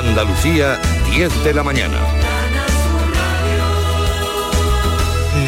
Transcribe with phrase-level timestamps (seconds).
[0.00, 0.80] Andalucía,
[1.10, 1.98] 10 de la mañana.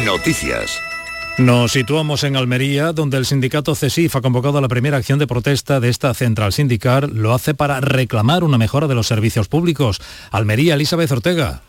[0.05, 0.79] Noticias.
[1.39, 5.79] Nos situamos en Almería, donde el sindicato CESIF ha convocado la primera acción de protesta
[5.79, 7.09] de esta central sindical.
[7.15, 9.99] Lo hace para reclamar una mejora de los servicios públicos.
[10.29, 11.61] Almería, Elizabeth Ortega.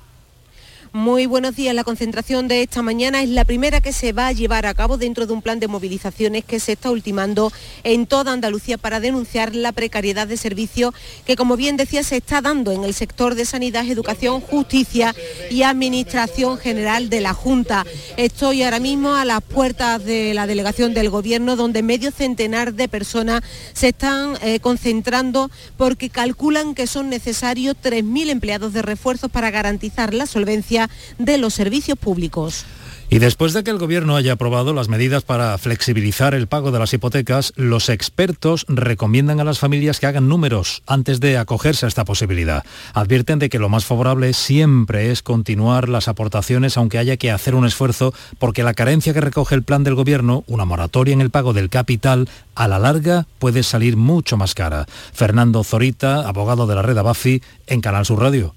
[0.95, 1.75] Muy buenos días.
[1.75, 4.97] La concentración de esta mañana es la primera que se va a llevar a cabo
[4.97, 7.53] dentro de un plan de movilizaciones que se está ultimando
[7.83, 10.95] en toda Andalucía para denunciar la precariedad de servicio
[11.27, 15.17] que, como bien decía, se está dando en el sector de sanidad, educación, justicia
[15.51, 17.85] y administración general de la Junta.
[18.17, 22.87] Estoy ahora mismo a las puertas de la delegación del Gobierno, donde medio centenar de
[22.87, 29.51] personas se están eh, concentrando porque calculan que son necesarios 3.000 empleados de refuerzos para
[29.51, 30.84] garantizar la solvencia
[31.19, 32.65] de los servicios públicos.
[33.11, 36.79] Y después de que el Gobierno haya aprobado las medidas para flexibilizar el pago de
[36.79, 41.89] las hipotecas, los expertos recomiendan a las familias que hagan números antes de acogerse a
[41.89, 42.65] esta posibilidad.
[42.95, 47.55] Advierten de que lo más favorable siempre es continuar las aportaciones aunque haya que hacer
[47.55, 51.31] un esfuerzo porque la carencia que recoge el plan del Gobierno, una moratoria en el
[51.31, 54.87] pago del capital, a la larga puede salir mucho más cara.
[55.13, 58.55] Fernando Zorita, abogado de la red Abafi, en Canal Sur Radio.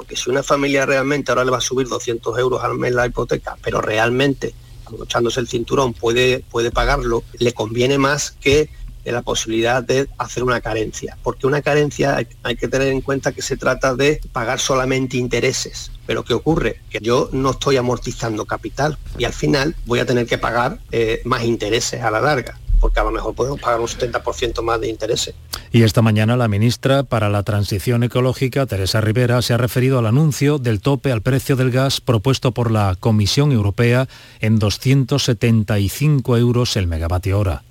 [0.00, 3.04] Porque si una familia realmente ahora le va a subir 200 euros al mes la
[3.04, 4.54] hipoteca, pero realmente,
[5.04, 8.70] echándose el cinturón, puede, puede pagarlo, le conviene más que
[9.04, 11.18] la posibilidad de hacer una carencia.
[11.22, 15.90] Porque una carencia hay, que tener en cuenta que se trata de pagar solamente intereses.
[16.06, 16.80] Pero ¿qué ocurre?
[16.88, 21.20] Que yo no estoy amortizando capital y al final voy a tener que pagar eh,
[21.26, 24.88] más intereses a la larga porque a lo mejor podemos pagar un 70% más de
[24.88, 25.34] intereses.
[25.70, 30.06] Y esta mañana la ministra para la Transición Ecológica, Teresa Rivera, se ha referido al
[30.06, 34.08] anuncio del tope al precio del gas propuesto por la Comisión Europea
[34.40, 37.62] en 275 euros el megavatio hora.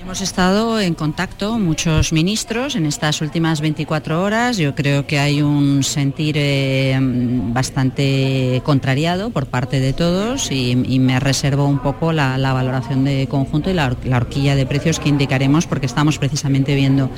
[0.00, 4.56] Hemos estado en contacto muchos ministros en estas últimas 24 horas.
[4.56, 11.18] Yo creo que hay un sentir eh, bastante contrariado por parte de todos y, me
[11.18, 15.86] reservo un poco la, valoración de conjunto y la horquilla de precios que indicaremos porque
[15.86, 17.10] estamos precisamente viendo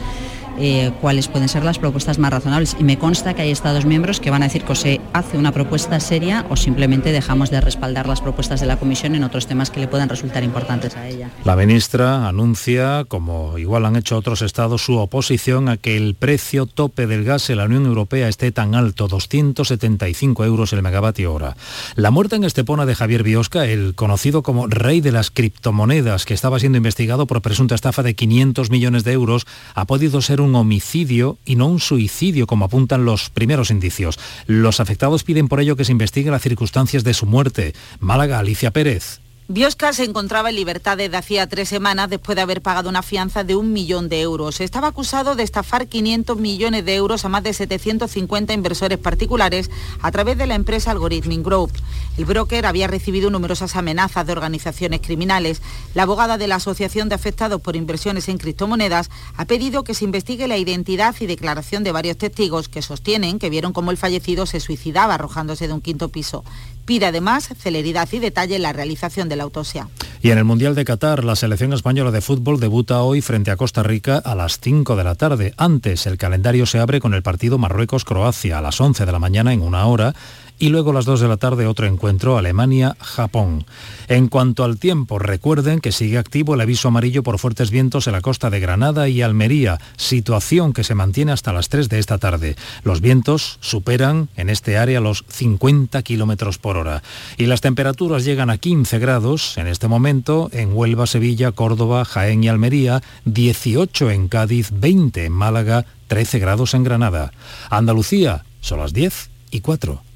[0.61, 2.77] eh, cuáles pueden ser las propuestas más razonables.
[2.79, 5.53] Y me consta que hay Estados miembros que van a decir que se hace una
[5.53, 9.71] propuesta seria o simplemente dejamos de respaldar las propuestas de la Comisión en otros temas
[9.71, 11.31] que le puedan resultar importantes a ella.
[11.45, 16.67] La ministra anuncia, como igual han hecho otros estados, su oposición a que el precio
[16.67, 21.57] tope del gas en la Unión Europea esté tan alto, 275 euros el megavatio hora.
[21.97, 26.35] La muerte en Estepona de Javier Biosca, el conocido como rey de las criptomonedas, que
[26.35, 30.50] estaba siendo investigado por presunta estafa de 500 millones de euros, ha podido ser un
[30.55, 34.19] homicidio y no un suicidio, como apuntan los primeros indicios.
[34.47, 37.75] Los afectados piden por ello que se investigue las circunstancias de su muerte.
[37.99, 39.21] Málaga, Alicia Pérez.
[39.53, 43.43] Biosca se encontraba en libertad desde hacía tres semanas después de haber pagado una fianza
[43.43, 44.61] de un millón de euros.
[44.61, 49.69] Estaba acusado de estafar 500 millones de euros a más de 750 inversores particulares
[50.03, 51.73] a través de la empresa Algorithmic Group.
[52.17, 55.63] El broker había recibido numerosas amenazas de organizaciones criminales.
[55.95, 60.05] La abogada de la Asociación de Afectados por Inversiones en Criptomonedas ha pedido que se
[60.05, 64.47] investigue la identidad y declaración de varios testigos que sostienen que vieron cómo el fallecido
[64.47, 66.45] se suicidaba arrojándose de un quinto piso.
[66.91, 69.87] Pide además celeridad y detalle en la realización de la autopsia.
[70.23, 73.57] Y en el Mundial de Qatar, la selección española de fútbol debuta hoy frente a
[73.57, 75.55] Costa Rica a las 5 de la tarde.
[75.57, 79.53] Antes, el calendario se abre con el partido Marruecos-Croacia a las 11 de la mañana
[79.53, 80.17] en una hora
[80.61, 83.65] y luego a las 2 de la tarde otro encuentro Alemania-Japón.
[84.09, 88.13] En cuanto al tiempo, recuerden que sigue activo el aviso amarillo por fuertes vientos en
[88.13, 92.19] la costa de Granada y Almería, situación que se mantiene hasta las 3 de esta
[92.19, 92.57] tarde.
[92.85, 97.03] Los vientos superan en este área los 50 kilómetros por hora
[97.39, 102.45] y las temperaturas llegan a 15 grados en este momento en Huelva, Sevilla, Córdoba, Jaén
[102.45, 107.33] y Almería, 18 en Cádiz, 20 en Málaga, 13 grados en Granada.
[107.71, 110.10] Andalucía, son las 10 y 4.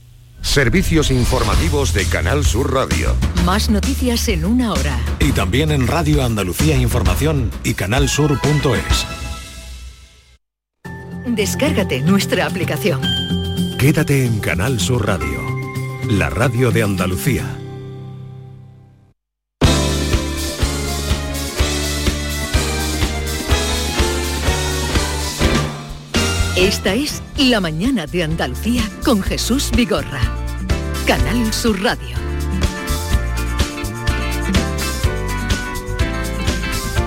[0.44, 3.16] Servicios informativos de Canal Sur Radio.
[3.44, 5.00] Más noticias en una hora.
[5.18, 9.06] Y también en Radio Andalucía Información y canalsur.es.
[11.26, 13.00] Descárgate nuestra aplicación.
[13.78, 15.40] Quédate en Canal Sur Radio,
[16.08, 17.63] la radio de Andalucía.
[26.64, 30.22] Esta es La Mañana de Andalucía con Jesús Vigorra.
[31.06, 32.16] Canal Sur Radio.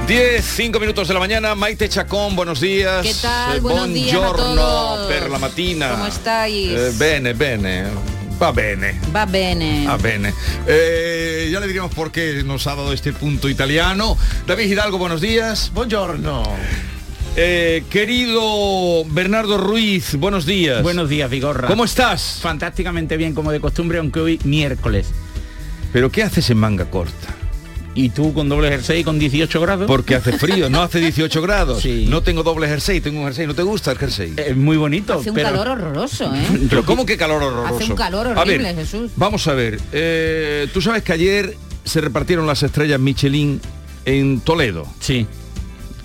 [0.05, 3.01] 10, 5 minutos de la mañana, Maite Chacón, buenos días.
[3.01, 3.59] ¿Qué tal?
[3.61, 5.07] buenos días a todos.
[5.07, 5.89] per la mattina.
[5.89, 6.69] ¿Cómo estáis?
[6.69, 7.85] Eh, bene, bene.
[8.39, 9.01] Va bene.
[9.13, 9.87] Va bene.
[9.87, 10.35] Va bene.
[10.67, 14.19] Eh, ya le diríamos por qué nos ha dado este punto italiano.
[14.45, 15.71] David Hidalgo, buenos días.
[15.73, 16.43] Buongiorno.
[17.39, 20.81] Eh, querido Bernardo Ruiz, buenos días.
[20.81, 21.67] Buenos días, Vigorra.
[21.67, 22.39] ¿Cómo estás?
[22.41, 25.07] Fantásticamente bien, como de costumbre, aunque hoy miércoles.
[25.93, 27.35] ¿Pero qué haces en manga corta?
[27.93, 29.87] ¿Y tú con doble jersey con 18 grados?
[29.87, 31.81] Porque hace frío, no hace 18 grados.
[31.87, 32.07] Sí.
[32.09, 33.45] No tengo doble jersey, tengo un jersey.
[33.45, 34.33] ¿No te gusta el jersey?
[34.35, 35.13] Es muy bonito.
[35.13, 36.43] Hace un pero- calor horroroso, ¿eh?
[36.69, 37.75] Pero ¿cómo que calor horroroso?
[37.75, 39.11] Hace un calor A horrible, ver, Jesús.
[39.15, 39.79] Vamos a ver.
[39.91, 41.55] eh, Tú sabes que ayer
[41.85, 43.61] se repartieron las estrellas Michelin
[44.05, 44.87] en Toledo.
[44.99, 45.27] Sí.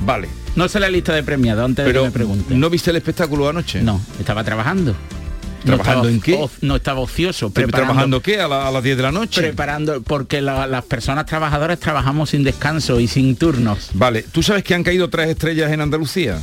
[0.04, 0.28] Vale.
[0.56, 2.60] No sé la lista de premiados antes de Pero que me pregunten.
[2.60, 3.82] ¿no viste el espectáculo anoche?
[3.82, 4.94] No, estaba trabajando.
[5.64, 6.66] ¿Trabajando no estaba en qué?
[6.66, 7.50] no estaba ocioso.
[7.50, 8.40] ¿Pero preparando- ¿Trabajando qué?
[8.40, 9.40] ¿A, la- a las 10 de la noche?
[9.40, 13.90] Preparando, porque la- las personas trabajadoras trabajamos sin descanso y sin turnos.
[13.94, 14.25] Vale.
[14.32, 16.40] ¿Tú sabes que han caído tres estrellas en Andalucía?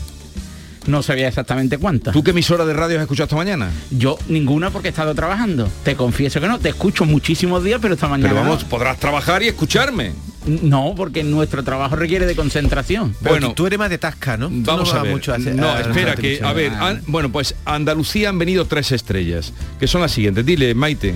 [0.90, 2.14] No sabía exactamente cuántas.
[2.14, 3.70] ¿Tú qué emisora de radio has escuchado esta mañana?
[3.92, 5.70] Yo ninguna porque he estado trabajando.
[5.84, 6.60] Te confieso que no.
[6.60, 8.30] Te escucho muchísimos días, pero esta mañana.
[8.30, 8.70] Pero vamos, no.
[8.70, 10.14] podrás trabajar y escucharme.
[10.48, 13.16] No, porque nuestro trabajo requiere de concentración.
[13.22, 13.48] Pero Bueno.
[13.50, 14.48] tú, tú eres más de tasca, ¿no?
[14.50, 15.12] Tú Vamos no a ver.
[15.12, 16.96] mucho hacer- no, a- espera, que, a ver, Ah.
[17.06, 20.44] bueno, pues a Andalucía han venido tres estrellas, que son las siguientes.
[20.46, 21.14] Dile, Maite.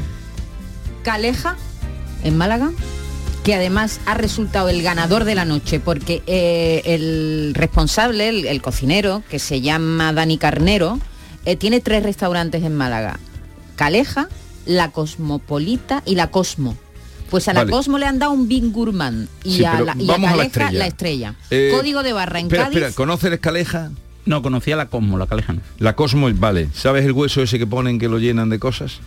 [1.04, 1.56] Caleja,
[2.24, 2.72] en Málaga,
[3.44, 8.62] que además ha resultado el ganador de la noche, porque eh, el responsable, el, el
[8.62, 11.00] cocinero, que se llama Dani Carnero,
[11.46, 13.20] eh, tiene tres restaurantes en Málaga.
[13.76, 14.30] Caleja,
[14.66, 16.78] La Cosmopolita y La Cosmo.
[17.30, 17.72] Pues a la Vale.
[17.72, 20.36] Cosmo le han dado un Big Gourmand y, Sí, a, la, y a vamos a
[20.36, 20.80] la Caleja estrella.
[20.80, 21.36] la estrella.
[21.50, 22.78] Eh, Código de barra en espera, Cádiz.
[22.78, 23.92] espera, ¿conoces la escaleja?
[24.26, 25.62] No, conocía la Cosmo, la Caleja no.
[25.80, 26.70] La Cosmo, vale.
[26.74, 29.00] ¿Sabes el hueso ese que ponen que lo llenan de cosas?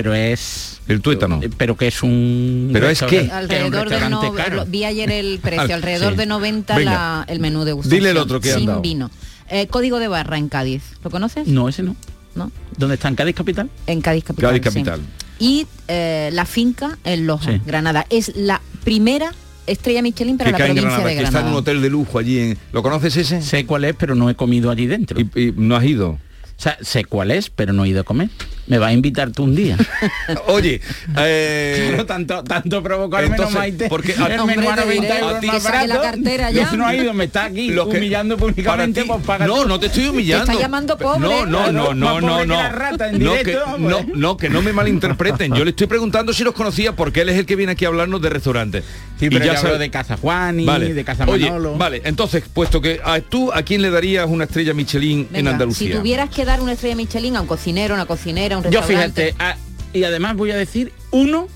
[0.00, 0.80] Pero es...
[0.86, 1.40] El tuétano.
[1.42, 2.70] eh, Pero que es un...
[2.72, 3.22] ¿Pero es qué?
[3.22, 4.64] restaurante- Alrededor de no, caro.
[4.64, 6.18] vi ayer el precio, Al- alrededor sí.
[6.18, 6.90] de 90 Venga.
[6.92, 7.98] la- el menú de gustación.
[7.98, 8.80] Dile el otro que han sin dado.
[8.80, 9.10] vino.
[9.50, 10.84] Eh, Código de barra en Cádiz.
[11.02, 11.48] ¿Lo conoces?
[11.48, 11.96] No, ese no.
[12.36, 12.52] ¿No?
[12.76, 13.68] ¿Dónde está en Cádiz Capital?
[13.88, 14.50] En Cádiz Capital.
[14.60, 14.82] Cádiz sí.
[14.84, 15.00] Capital.
[15.40, 17.60] Y eh, la finca en Loja, Sí.
[17.66, 18.06] Granada.
[18.08, 19.32] Es la primera
[19.66, 21.48] estrella Michelin para que la provincia Granada, de que está Granada.
[21.48, 22.38] en un hotel de lujo allí.
[22.38, 22.58] En...
[22.72, 23.42] ¿Lo conoces ese?
[23.42, 25.18] Sé cuál es, pero no he comido allí dentro.
[25.20, 26.10] Y, y no has ido.
[26.10, 26.18] O
[26.60, 28.30] sea, sé cuál es, pero no he ido a comer.
[28.68, 29.76] Me va a invitar tú un día.
[30.46, 30.80] Oye,
[31.16, 33.88] eh, Claro, tanto, tanto provocarme entonces, no, Maite.
[33.88, 36.16] porque- el Hombre, menú a te 90 diré euros a ti- más saque la barato.
[36.16, 36.70] cartera ya.
[36.70, 39.64] No, no ha ido, me está aquí Lo que- humillando públicamente, para ti- pues no,
[39.64, 40.44] no te estoy humillando.
[40.46, 41.20] Te está llamando pobre.
[41.20, 42.54] No, no, no, no, no, no.
[42.54, 45.54] la rata en no, que, directo, no, no, que no me malinterpreten.
[45.54, 47.88] Yo le estoy preguntando si los conocía porque él es el que viene aquí a
[47.88, 48.84] hablarnos de restaurantes.
[49.18, 50.94] Sí, pero ya sabe- de Casa Juani, Vale.
[50.94, 51.76] de Casa Oye, Manolo.
[51.76, 55.88] vale, entonces, puesto que a tú, ¿a quién le darías una estrella Michelin en Andalucía?
[55.92, 59.34] Si tuvieras que dar una estrella Michelin a un cocinero, una cocinera, un Yo fíjate,
[59.38, 59.56] ah,
[59.92, 61.48] y además voy a decir uno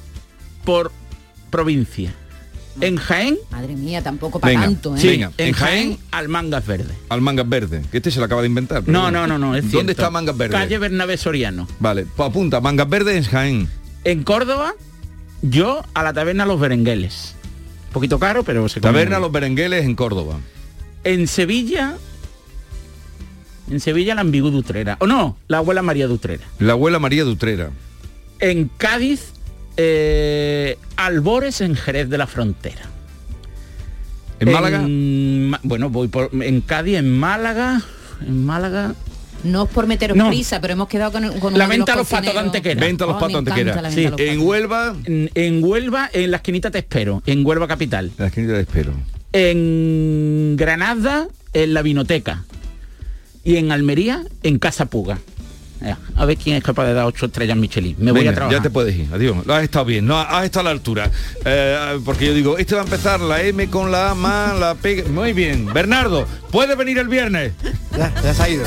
[0.64, 0.92] por
[1.50, 2.14] provincia.
[2.80, 4.98] En Jaén, Madre mía, tampoco para Venga, tanto, ¿eh?
[4.98, 5.08] sí.
[5.08, 6.94] Venga, en en Jaén, Jaén, Almangas Verde.
[7.10, 8.88] Al Mangas Verde, que este se lo acaba de inventar.
[8.88, 9.90] No, no, no, no, es ¿Dónde cierto.
[9.92, 10.52] está Mangas Verde?
[10.52, 11.68] Calle Bernabé Soriano.
[11.80, 13.68] Vale, pues apunta, Mangas Verde en Jaén.
[14.04, 14.74] En Córdoba,
[15.42, 17.34] yo a la taberna Los Berengueles.
[17.88, 20.38] Un poquito caro, pero se Taberna Los Berengueles en Córdoba.
[21.04, 21.96] En Sevilla,
[23.72, 24.96] en Sevilla la Ambigú Dutrera.
[25.00, 26.44] O no, la abuela María Dutrera.
[26.58, 27.70] La abuela María Dutrera.
[28.38, 29.32] En Cádiz,
[29.76, 32.82] eh, Albores en Jerez de la Frontera.
[34.40, 34.80] ¿En Málaga?
[35.62, 37.80] Bueno, voy por en Cádiz, en Málaga,
[38.26, 38.94] en Málaga.
[39.44, 40.28] No es por meteros No.
[40.28, 42.38] prisa, pero hemos quedado con, con La venta a los los patos de.
[42.40, 42.80] Antequera.
[42.80, 43.90] Venta a los Oh, patos Antequera.
[43.90, 44.40] Sí, los En.
[44.40, 48.12] Huelva, En, en Huelva, en la esquinita te espero, en Huelva capital.
[48.18, 48.92] la esquina de espero.
[49.32, 52.44] En Granada, en la vinoteca.
[53.44, 55.18] Y en Almería, en Casa Puga.
[56.16, 57.96] A ver quién es capaz de dar ocho estrellas Michelin.
[57.98, 58.58] Me voy Venga, a trabajar.
[58.58, 59.44] Ya te puedes ir, adiós.
[59.44, 61.10] Lo has estado bien, no, has estado a la altura.
[61.44, 64.76] Eh, porque yo digo, este va a empezar la M con la A más la
[64.76, 65.04] P.
[65.04, 65.72] Muy bien.
[65.72, 67.52] Bernardo, ¿puedes venir el viernes?
[67.96, 68.64] Ya, ya se ha ido.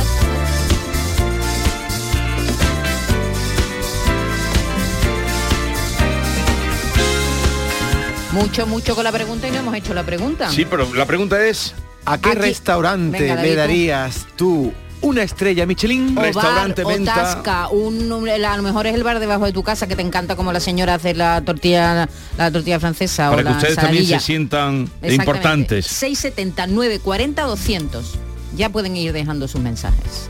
[8.34, 10.50] Mucho, mucho con la pregunta y no hemos hecho la pregunta.
[10.50, 11.74] Sí, pero la pregunta es,
[12.06, 14.72] ¿A qué Aquí- restaurante Venga, le darías tú
[15.02, 16.18] una estrella Michelin?
[16.18, 17.14] o restaurante, bar, venta.
[17.14, 19.96] o tasca, un, un- a lo mejor es el bar debajo de tu casa que
[19.96, 22.08] te encanta como la señora hace la tortilla,
[22.38, 25.86] la tortilla francesa para o que la ustedes también se sientan importantes.
[25.88, 28.14] 679 40 200.
[28.56, 30.30] Ya pueden ir dejando sus mensajes.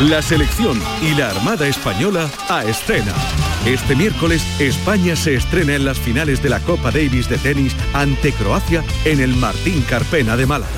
[0.00, 3.12] La selección y la Armada Española a escena.
[3.66, 8.32] Este miércoles, España se estrena en las finales de la Copa Davis de tenis ante
[8.32, 10.70] Croacia en el Martín Carpena de Málaga.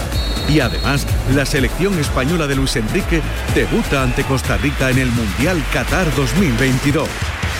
[0.48, 3.20] Y además, la selección española de Luis Enrique
[3.54, 7.06] debuta ante Costa Rica en el Mundial Qatar 2022.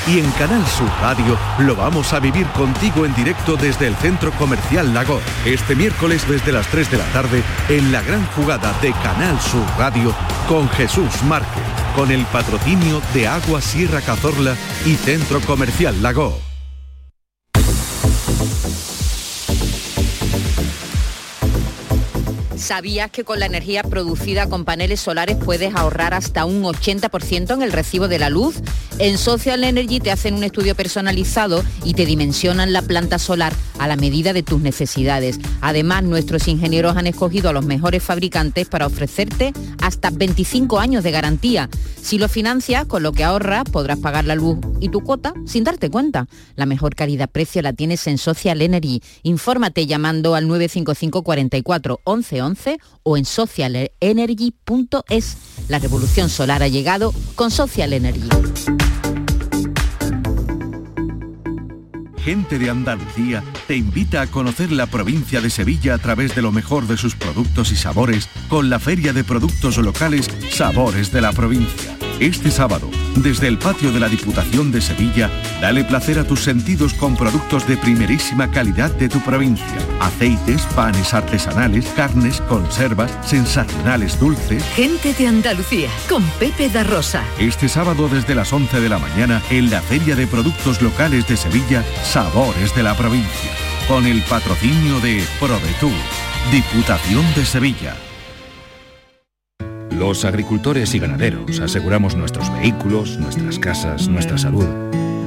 [0.06, 4.32] Y en Canal Sur Radio lo vamos a vivir contigo en directo desde el Centro
[4.32, 5.20] Comercial Lago.
[5.44, 9.64] Este miércoles desde las 3 de la tarde en la gran jugada de Canal Sur
[9.78, 10.14] Radio
[10.48, 11.62] con Jesús Márquez,
[11.94, 16.49] con el patrocinio de Agua Sierra Cazorla y Centro Comercial Lago.
[22.60, 27.62] ¿Sabías que con la energía producida con paneles solares puedes ahorrar hasta un 80% en
[27.62, 28.56] el recibo de la luz?
[28.98, 33.88] En Social Energy te hacen un estudio personalizado y te dimensionan la planta solar a
[33.88, 35.40] la medida de tus necesidades.
[35.62, 41.12] Además, nuestros ingenieros han escogido a los mejores fabricantes para ofrecerte hasta 25 años de
[41.12, 41.70] garantía.
[42.02, 45.64] Si lo financias, con lo que ahorras, podrás pagar la luz y tu cuota sin
[45.64, 46.26] darte cuenta.
[46.56, 49.02] La mejor calidad-precio la tienes en Social Energy.
[49.22, 52.49] Infórmate llamando al 955 44 11 11
[53.02, 55.36] o en socialenergy.es.
[55.68, 58.28] La revolución solar ha llegado con Social Energy.
[62.24, 66.52] Gente de Andalucía te invita a conocer la provincia de Sevilla a través de lo
[66.52, 71.32] mejor de sus productos y sabores con la Feria de Productos Locales Sabores de la
[71.32, 71.96] Provincia.
[72.20, 76.94] Este sábado, desde el patio de la Diputación de Sevilla, dale placer a tus sentidos
[76.94, 79.66] con productos de primerísima calidad de tu provincia.
[80.00, 84.64] Aceites, panes artesanales, carnes, conservas, sensacionales dulces.
[84.74, 87.22] Gente de Andalucía, con Pepe da Rosa.
[87.38, 91.36] Este sábado desde las 11 de la mañana en la Feria de Productos Locales de
[91.36, 93.50] Sevilla, Sabores de la Provincia.
[93.88, 95.92] Con el patrocinio de ProDetour,
[96.50, 97.96] Diputación de Sevilla.
[100.00, 104.64] Los agricultores y ganaderos aseguramos nuestros vehículos, nuestras casas, nuestra salud,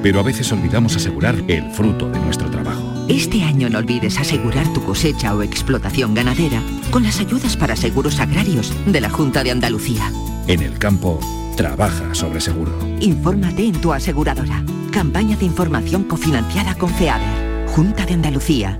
[0.02, 3.06] pero a veces olvidamos asegurar el fruto de nuestro trabajo.
[3.08, 8.20] Este año no olvides asegurar tu cosecha o explotación ganadera con las ayudas para seguros
[8.20, 10.12] agrarios de la Junta de Andalucía.
[10.48, 11.20] En el campo,
[11.56, 12.72] trabaja sobre seguro.
[13.00, 14.64] Infórmate en tu aseguradora.
[14.92, 17.68] Campaña de información cofinanciada con FEADER.
[17.68, 18.80] Junta de Andalucía.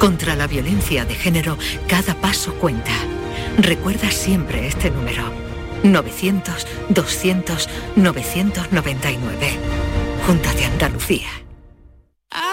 [0.00, 2.90] Contra la violencia de género, cada paso cuenta.
[3.58, 5.24] Recuerda siempre este número.
[5.82, 7.68] 900-200-999.
[10.26, 11.28] Junta de Andalucía.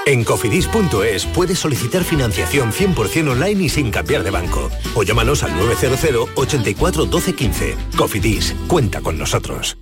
[0.06, 4.70] En cofidis.es puedes solicitar financiación 100% online y sin cambiar de banco.
[4.94, 7.78] O llámanos al 900 84 12 15.
[7.96, 9.78] Cofidis, cuenta con nosotros.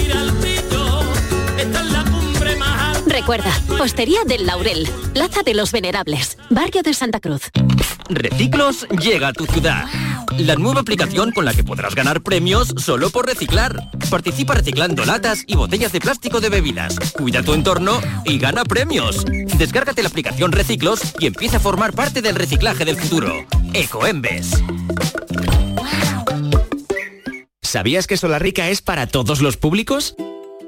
[3.21, 7.51] Recuerda, Hostería del Laurel, Plaza de los Venerables, Barrio de Santa Cruz.
[8.09, 9.85] Reciclos llega a tu ciudad.
[10.39, 13.91] La nueva aplicación con la que podrás ganar premios solo por reciclar.
[14.09, 16.97] Participa reciclando latas y botellas de plástico de bebidas.
[17.11, 19.23] Cuida tu entorno y gana premios.
[19.55, 23.45] Descárgate la aplicación Reciclos y empieza a formar parte del reciclaje del futuro.
[23.75, 24.63] Ecoembes.
[27.61, 30.15] ¿Sabías que Rica es para todos los públicos?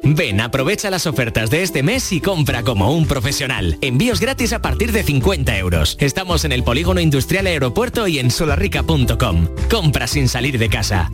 [0.03, 3.77] Ven, aprovecha las ofertas de este mes y compra como un profesional.
[3.81, 5.95] Envíos gratis a partir de 50 euros.
[5.99, 9.47] Estamos en el Polígono Industrial Aeropuerto y en solarrica.com.
[9.69, 11.09] Compra sin salir de casa.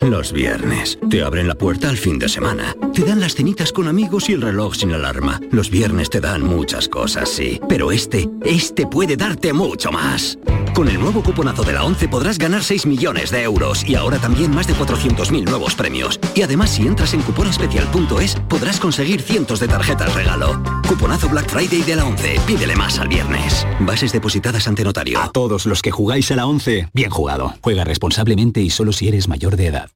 [0.00, 0.98] Los viernes.
[1.08, 2.76] Te abren la puerta al fin de semana.
[2.92, 5.40] Te dan las cenitas con amigos y el reloj sin alarma.
[5.50, 7.60] Los viernes te dan muchas cosas, sí.
[7.68, 10.38] Pero este, este puede darte mucho más.
[10.74, 14.18] Con el nuevo cuponazo de la 11 podrás ganar 6 millones de euros y ahora
[14.18, 16.18] también más de 400.000 nuevos premios.
[16.34, 20.60] Y además si entras en cuponespecial.es podrás conseguir cientos de tarjetas regalo.
[20.88, 22.40] Cuponazo Black Friday de la 11.
[22.44, 23.64] Pídele más al viernes.
[23.78, 25.20] Bases depositadas ante notario.
[25.20, 27.54] A todos los que jugáis a la 11, bien jugado.
[27.60, 29.90] Juega responsablemente y solo si eres mayor de edad.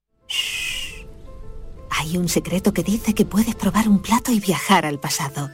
[1.91, 5.51] Hay un secreto que dice que puedes probar un plato y viajar al pasado.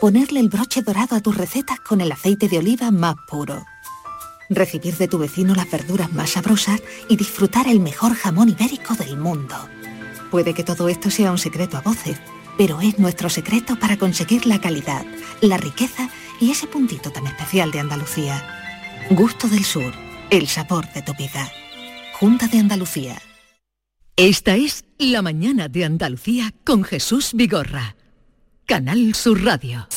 [0.00, 3.62] Ponerle el broche dorado a tus recetas con el aceite de oliva más puro.
[4.54, 9.16] Recibir de tu vecino las verduras más sabrosas y disfrutar el mejor jamón ibérico del
[9.16, 9.56] mundo.
[10.30, 12.18] Puede que todo esto sea un secreto a voces,
[12.58, 15.04] pero es nuestro secreto para conseguir la calidad,
[15.40, 18.42] la riqueza y ese puntito tan especial de Andalucía.
[19.10, 19.92] Gusto del Sur,
[20.30, 21.50] el sabor de tu vida.
[22.14, 23.20] Junta de Andalucía.
[24.16, 27.96] Esta es La Mañana de Andalucía con Jesús Vigorra.
[28.66, 29.88] Canal Sur Radio.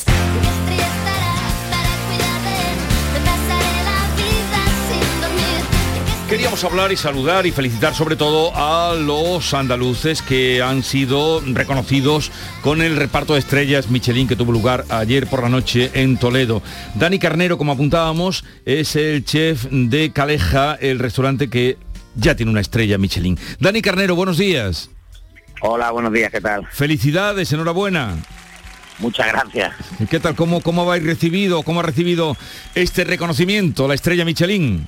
[6.29, 12.31] Queríamos hablar y saludar y felicitar sobre todo a los andaluces que han sido reconocidos
[12.61, 16.63] con el reparto de estrellas Michelin que tuvo lugar ayer por la noche en Toledo.
[16.95, 21.77] Dani Carnero, como apuntábamos, es el chef de Caleja, el restaurante que
[22.15, 23.37] ya tiene una estrella Michelin.
[23.59, 24.89] Dani Carnero, buenos días.
[25.61, 26.67] Hola, buenos días, ¿qué tal?
[26.71, 28.17] Felicidades, enhorabuena.
[28.97, 29.73] Muchas gracias.
[30.09, 30.35] ¿Qué tal?
[30.35, 32.35] ¿Cómo, cómo habéis recibido, cómo ha recibido
[32.73, 34.87] este reconocimiento, la estrella Michelin?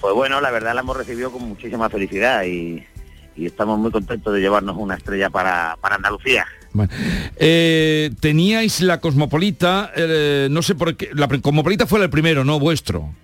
[0.00, 2.84] Pues bueno, la verdad la hemos recibido con muchísima felicidad y,
[3.36, 6.46] y estamos muy contentos de llevarnos una estrella para, para Andalucía.
[6.72, 6.92] Bueno,
[7.36, 12.58] eh, teníais la Cosmopolita, eh, no sé por qué, la Cosmopolita fue el primero, ¿no?
[12.58, 13.14] Vuestro.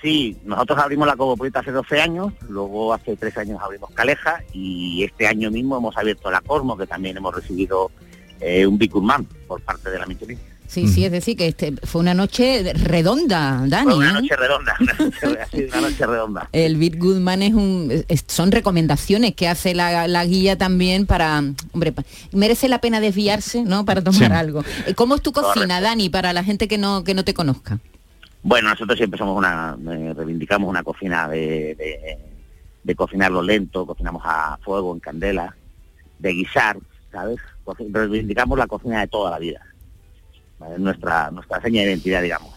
[0.00, 5.02] Sí, nosotros abrimos la Cosmopolita hace 12 años, luego hace 3 años abrimos Caleja y
[5.02, 7.90] este año mismo hemos abierto la Cosmo, que también hemos recibido
[8.40, 10.38] eh, un Bicurman por parte de la Michelin.
[10.74, 13.84] Sí, sí, es decir, que este fue una noche redonda, Dani.
[13.84, 14.12] Fue una ¿eh?
[14.14, 16.48] noche redonda, una noche, ha sido una noche redonda.
[16.52, 21.42] El Bit Goodman es un, es- son recomendaciones que hace la, la guía también para,
[21.72, 23.84] hombre, pa- merece la pena desviarse, ¿no?
[23.84, 24.32] Para tomar Sí.
[24.32, 24.64] algo.
[24.86, 25.82] Eh, ¿Cómo es tu cocina, Correcto.
[25.82, 27.78] Dani, para la gente que no que no te conozca?
[28.42, 32.18] Bueno, nosotros siempre somos una, eh, reivindicamos una cocina de, de,
[32.82, 35.54] de cocinarlo lento, cocinamos a fuego, en candela,
[36.18, 36.76] de guisar,
[37.12, 37.38] ¿sabes?
[37.92, 39.60] Reivindicamos la cocina de toda la vida.
[40.58, 40.78] ¿Vale?
[40.78, 42.54] Nuestra, nuestra seña de identidad, digamos.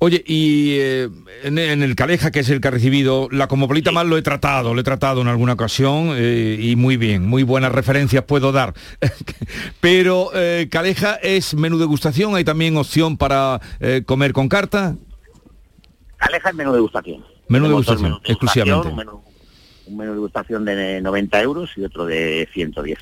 [0.00, 1.08] Oye, y eh,
[1.42, 4.22] en, en el Caleja, que es el que ha recibido, la Cosmopolita más lo he
[4.22, 8.52] tratado, lo he tratado en alguna ocasión eh, y muy bien, muy buenas referencias puedo
[8.52, 8.74] dar.
[9.80, 14.94] Pero eh, Caleja es menú degustación, hay también opción para eh, comer con carta.
[16.20, 17.24] Aleja el menú de degustación.
[17.48, 18.88] Menú Tenemos degustación, exclusivamente.
[18.88, 19.22] Un menú,
[19.86, 22.98] un menú de degustación de 90 euros y otro de 110.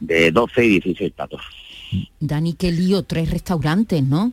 [0.00, 1.40] De 12 y 16 platos.
[2.20, 4.32] Dani, qué lío, tres restaurantes, ¿no?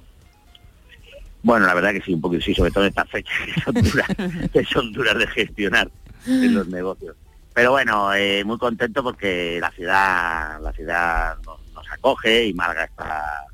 [1.43, 3.73] Bueno, la verdad que sí, un poquito sí, sobre todo en estas fechas que son
[3.75, 4.07] duras,
[4.53, 5.91] que son duras de gestionar
[6.25, 7.15] en los negocios.
[7.53, 12.85] Pero bueno, eh, muy contento porque la ciudad, la ciudad nos, nos acoge y Málaga
[12.85, 13.45] está,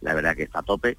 [0.00, 0.96] la verdad que está a tope.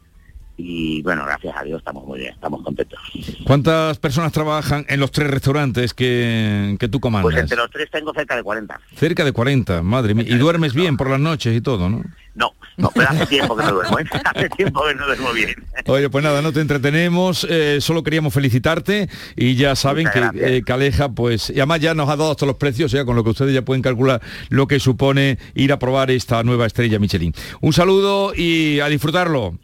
[0.63, 2.99] Y bueno, gracias a Dios estamos muy bien, estamos contentos.
[3.45, 7.31] ¿Cuántas personas trabajan en los tres restaurantes que, que tú comandas?
[7.31, 8.79] Pues entre los tres tengo cerca de 40.
[8.95, 10.25] Cerca de 40, madre mía.
[10.27, 12.03] Y duermes bien por las noches y todo, ¿no?
[12.35, 14.05] No, no, pero hace tiempo que no duermo, ¿eh?
[14.23, 15.55] hace tiempo que no duermo bien.
[15.87, 20.57] Oye, pues nada, no te entretenemos, eh, solo queríamos felicitarte y ya saben Muchas que
[20.57, 23.23] eh, Caleja, pues, y además ya nos ha dado hasta los precios, ya con lo
[23.23, 27.33] que ustedes ya pueden calcular lo que supone ir a probar esta nueva estrella Michelin.
[27.59, 29.57] Un saludo y a disfrutarlo.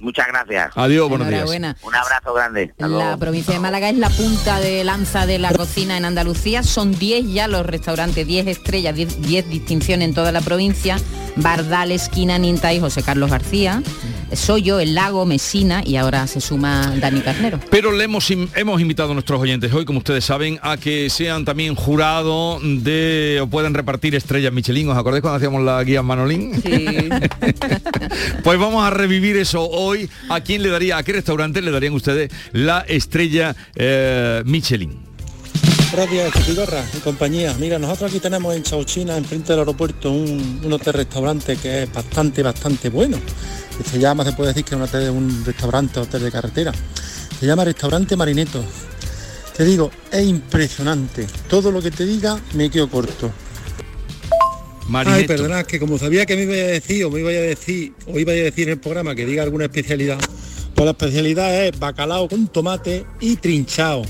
[0.00, 0.72] Muchas gracias.
[0.76, 1.48] Adiós, buenos días.
[1.82, 2.70] Un abrazo grande.
[2.72, 3.18] Hasta La luego.
[3.18, 6.62] provincia de Málaga es la punta de lanza de la cocina en Andalucía.
[6.62, 10.96] Son 10 ya los restaurantes, 10 estrellas, 10, 10 distinciones en toda la provincia.
[11.36, 13.82] Bardal, Esquina, Ninta y José Carlos García.
[14.32, 17.58] Soy yo, El Lago, Mesina y ahora se suma Dani Carnero.
[17.70, 21.44] Pero le hemos, hemos invitado a nuestros oyentes hoy, como ustedes saben, a que sean
[21.44, 24.88] también jurado de o puedan repartir estrellas Michelin.
[24.88, 26.52] ¿Os acordáis cuando hacíamos la guía Manolín?
[28.44, 30.08] pues vamos a revivir eso hoy.
[30.28, 35.10] ¿A quién le daría, a qué restaurante le darían ustedes la estrella eh, Michelin?
[35.90, 37.52] Buenos días, y compañía.
[37.58, 41.92] Mira, nosotros aquí tenemos en Chauchina, enfrente del aeropuerto, un, un hotel restaurante que es
[41.92, 43.18] bastante, bastante bueno.
[43.82, 46.72] Que se llama, se puede decir que es un, hotel- un restaurante, hotel de carretera.
[47.38, 48.62] Se llama Restaurante Marineto.
[49.56, 51.26] Te digo, es impresionante.
[51.48, 53.30] Todo lo que te diga me quedo corto.
[54.88, 55.20] Marineto.
[55.20, 57.94] Ay, perdonad, que como sabía que me iba a decir o me iba a decir
[58.06, 60.18] o iba a decir en el programa que diga alguna especialidad,
[60.74, 64.02] pues la especialidad es bacalao con tomate y trinchado,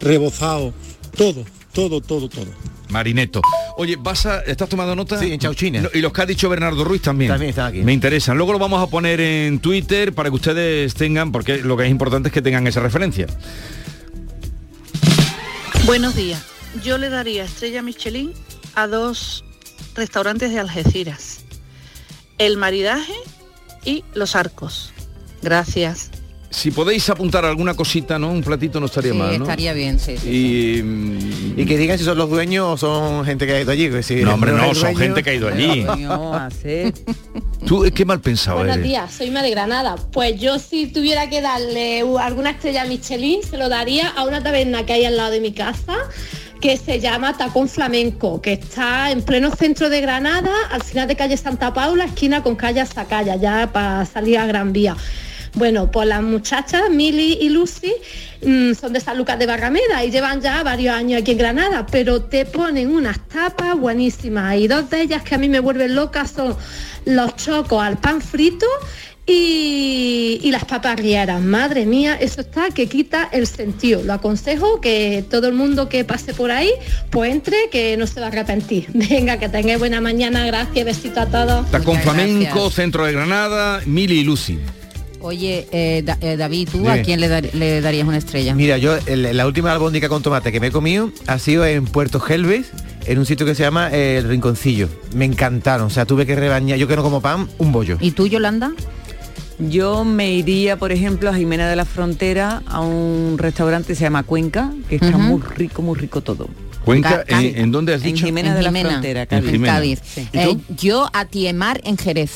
[0.00, 0.72] rebozado,
[1.16, 1.44] todo.
[1.72, 2.46] todo, todo, todo.
[2.90, 3.40] Marineto.
[3.76, 5.18] Oye, vas a, ¿estás tomando nota?
[5.18, 5.80] Sí, en Chauchina.
[5.82, 7.30] No, y los que ha dicho Bernardo Ruiz también.
[7.30, 7.82] También están aquí.
[7.82, 8.36] Me interesan.
[8.36, 11.90] Luego lo vamos a poner en Twitter para que ustedes tengan, porque lo que es
[11.90, 13.26] importante es que tengan esa referencia.
[15.86, 16.44] Buenos días.
[16.84, 18.32] Yo le daría estrella Michelin
[18.74, 19.44] a dos
[19.94, 21.40] restaurantes de Algeciras.
[22.38, 23.14] El maridaje
[23.84, 24.92] y los arcos.
[25.42, 26.10] Gracias.
[26.52, 28.28] Si podéis apuntar alguna cosita, ¿no?
[28.32, 29.44] Un platito no estaría Sí, mal, ¿no?
[29.44, 30.16] estaría bien, sí.
[30.18, 30.28] sí.
[30.78, 33.70] Y, mm, Y que digan si son los dueños o son gente que ha ido
[33.70, 33.88] allí.
[33.88, 35.86] que si No, hombre, no, son dueño- gente que ha ido allí.
[37.66, 38.88] Tú, qué mal pensado Buenos eres.
[38.88, 39.96] días, soy de Granada.
[40.12, 44.84] Pues yo si tuviera que darle alguna estrella Michelin, se lo daría a una taberna
[44.84, 45.94] que hay al lado de mi casa,
[46.60, 51.16] que se llama Tacón Flamenco, que está en pleno centro de Granada, al final de
[51.16, 54.96] calle Santa Paula, esquina con calle Zacaya, ya para salir a Gran Vía.
[55.54, 57.92] Bueno, pues las muchachas, Mili y Lucy,
[58.44, 61.86] mm, son de San Lucas de Barrameda y llevan ya varios años aquí en Granada,
[61.90, 65.94] pero te ponen unas tapas buenísimas y dos de ellas que a mí me vuelven
[65.94, 66.56] loca son
[67.04, 68.66] los chocos al pan frito
[69.26, 71.40] y, y las papas rieras.
[71.40, 74.02] Madre mía, eso está que quita el sentido.
[74.04, 76.70] Lo aconsejo que todo el mundo que pase por ahí,
[77.10, 78.86] pues entre, que no se va a arrepentir.
[78.94, 81.70] Venga, que tengáis buena mañana, gracias, besito a todos.
[81.70, 82.74] Tacón Muchas Flamenco, gracias.
[82.74, 84.58] centro de Granada, Mili y Lucy.
[85.20, 86.90] Oye, eh, Da- eh, David, ¿tú Dime.
[86.90, 88.54] a quién le, dar- le darías una estrella?
[88.54, 91.84] Mira, yo el- la última albóndiga con tomate que me he comido ha sido en
[91.84, 92.70] Puerto Gelbes,
[93.06, 94.88] en un sitio que se llama eh, El Rinconcillo.
[95.14, 97.98] Me encantaron, o sea, tuve que rebañar, yo que no como pan, un bollo.
[98.00, 98.72] ¿Y tú, Yolanda?
[99.58, 104.02] Yo me iría, por ejemplo, a Jimena de la Frontera, a un restaurante que se
[104.04, 106.48] llama Cuenca, que está muy rico, muy rico todo.
[106.84, 108.24] Cuenca, Ca- ¿en, en dónde has En dicho?
[108.24, 108.88] Jimena En de la Jimena.
[108.88, 109.50] Frontera, Cádiz.
[109.50, 109.74] Jimena.
[109.74, 110.00] Cádiz.
[110.32, 112.30] ¿Y Eh, yo a Tiemar en Jerez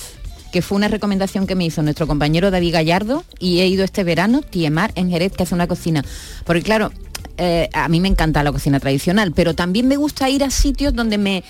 [0.55, 4.05] que fue una recomendación que me hizo nuestro compañero David Gallardo y he ido este
[4.05, 6.05] verano Tiemar en Jerez que hace una cocina.
[6.45, 6.93] Porque claro
[7.39, 10.95] eh, a mí me encanta la cocina tradicional pero también me gusta ir a sitios
[10.95, 11.43] donde me,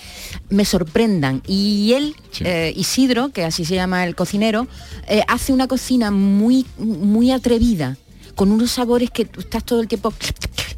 [0.49, 1.43] me sorprendan.
[1.47, 2.45] Y él Sí.
[2.47, 4.67] eh, Isidro que así se llama el cocinero
[5.07, 7.99] eh, hace una cocina muy muy atrevida
[8.35, 10.13] con unos sabores que tú estás todo el tiempo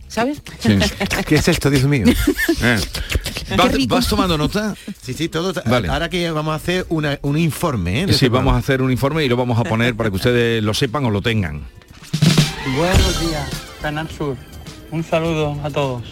[0.08, 0.40] ¿sabes?
[1.26, 2.06] ¿Qué es esto, Dios mío?
[2.62, 2.80] Eh.
[3.56, 4.74] ¿Vas, vas tomando nota?
[5.02, 5.52] Sí, sí, todo.
[5.66, 5.88] Vale.
[5.88, 8.04] Ahora que vamos a hacer una- un informe, ¿eh?
[8.06, 10.62] Sí, este vamos a hacer un informe y lo vamos a poner para que ustedes
[10.64, 11.62] lo sepan o lo tengan.
[12.76, 13.48] Buenos días,
[13.82, 14.36] Canal Sur.
[14.90, 16.02] Un saludo a todos.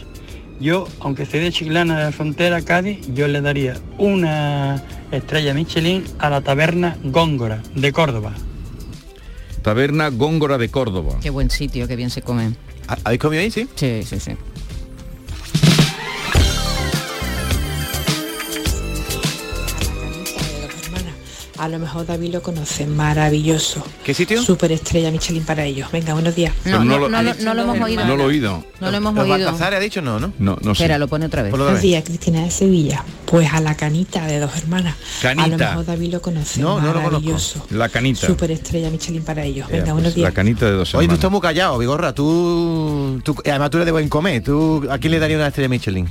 [0.61, 6.04] Yo, aunque soy de Chiclana de la frontera Cádiz, yo le daría una estrella Michelin
[6.18, 8.33] a la taberna Góngora de Córdoba.
[9.64, 11.16] Taberna Góngora de Córdoba.
[11.22, 12.53] Qué buen sitio, qué bien se come.
[12.87, 13.66] ¿Habéis comido ahí, sí?
[13.74, 14.33] Sí, sí, sí.
[21.56, 23.84] A lo mejor David lo conoce, maravilloso.
[24.02, 24.42] ¿Qué sitio?
[24.42, 25.88] Super estrella Michelin para ellos.
[25.92, 26.52] Venga, buenos días.
[26.64, 28.04] No, no no, lo- no, lo- no lo hemos oído.
[28.04, 28.64] No lo he oído.
[28.80, 29.46] No lo hemos ¿Los oído.
[29.46, 30.32] Baltazares ha dicho no, no?
[30.40, 30.82] No, no sé.
[30.82, 31.52] Espera, lo pone otra vez.
[31.52, 31.82] Buenos vez.
[31.82, 33.04] días, Cristina de Sevilla.
[33.26, 34.96] Pues a la canita de dos hermanas.
[35.22, 35.68] A lo Canita.
[35.70, 37.10] mejor David lo conoce, No, no lo conozco.
[37.10, 37.66] maravilloso.
[37.70, 38.26] La canita.
[38.26, 39.68] Super estrella Michelin para ellos.
[39.68, 40.28] Ya, Venga, pues, buenos días.
[40.30, 41.14] la canita de dos Oye, tú hermanos.
[41.18, 42.12] estás muy callado, Vigorra.
[42.12, 44.42] Tú, tú, además tú eres de buen comer.
[44.42, 46.08] ¿Tú, ¿A quién le daría una estrella Michelin?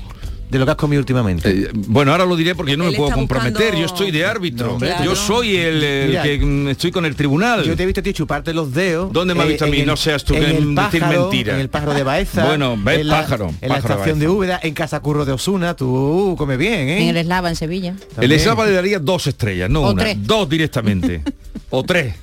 [0.54, 1.50] De lo que has comido últimamente.
[1.50, 3.54] Eh, bueno, ahora lo diré porque yo no Él me puedo comprometer.
[3.72, 4.68] buscando- Yo estoy de árbitro.
[4.68, 5.04] No, hombre, Claro.
[5.06, 7.64] Yo soy el, el Mira, que mm, estoy con el tribunal.
[7.64, 9.08] Yo te he visto a ti chuparte los dedos.
[9.08, 9.82] eh, ¿Dónde me has visto a mí?
[9.82, 11.56] No seas tú en que el decir pájaro, mentira.
[11.56, 12.46] En el pájaro de Baeza.
[12.46, 14.38] Bueno, ves, en la- pájaro, En la pájaro de estación de Baeza.
[14.38, 15.76] Úbeda, en Casa Curro de Osuna.
[15.76, 17.02] Tú comes bien, ¿eh?
[17.02, 17.90] En el Eslava, en Sevilla.
[17.90, 18.32] el También.
[18.34, 20.04] Eslava le daría dos estrellas, no O una.
[20.04, 20.18] tres.
[20.22, 21.24] Dos directamente.
[21.72, 22.14] o tres.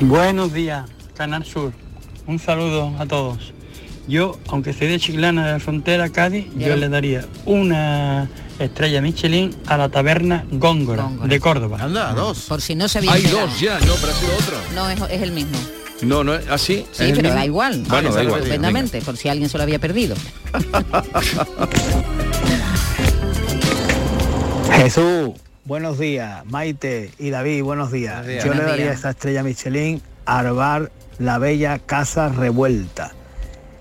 [0.00, 1.72] Buenos días, Canal Sur.
[2.26, 3.54] Un saludo a todos.
[4.08, 9.54] Yo, aunque soy de Chiclana de la frontera Cádiz, yo le daría una estrella Michelin
[9.66, 11.28] a la taberna Góngora, Góngora.
[11.28, 11.78] de Córdoba.
[11.82, 12.46] Anda, dos.
[12.48, 13.46] Por si no se había Hay enterado.
[13.48, 14.56] dos ya, no, pero ha sido otro.
[14.74, 15.58] No, es, es el mismo.
[16.00, 16.86] No, no, es así.
[16.92, 17.84] Sí, pero da igual.
[17.88, 18.38] Bueno, da igual.
[18.40, 20.16] Estupendamente, por si alguien se lo había perdido.
[24.72, 25.30] Jesús,
[25.64, 26.44] buenos días.
[26.46, 28.14] Maite y David, buenos días.
[28.24, 28.44] Buenos días.
[28.44, 28.96] Yo Buenos le daría días.
[28.96, 33.12] esta estrella Michelin al bar La Bella Casa Revuelta,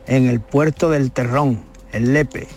[0.08, 2.48] en el puerto del Terrón, en Lepe.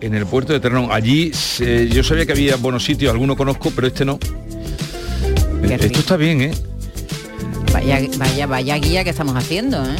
[0.00, 0.88] En el puerto de Ternón.
[0.90, 4.18] Allí eh, yo sabía que había buenos sitios, alguno conozco, pero este no.
[4.18, 5.84] Qué rico.
[5.84, 6.52] Esto está bien, ¿eh?
[7.72, 9.96] Vaya, vaya, vaya guía que estamos haciendo, ¿eh?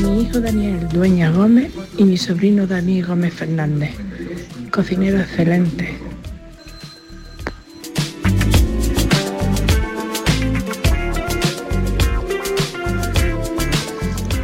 [0.00, 3.90] Mi hijo Daniel Dueña Gómez y mi sobrino Dani Gómez Fernández.
[4.70, 6.07] Cocinero excelente.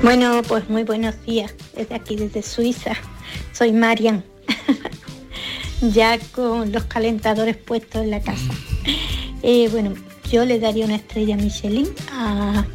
[0.04, 2.92] Bueno, pues muy buenos días desde aquí, desde Suiza.
[3.52, 4.22] Soy Marian.
[5.80, 8.52] ya con los calentadores puestos en la casa.
[9.42, 9.94] Eh, bueno,
[10.30, 12.66] yo le daría una estrella Michelin a,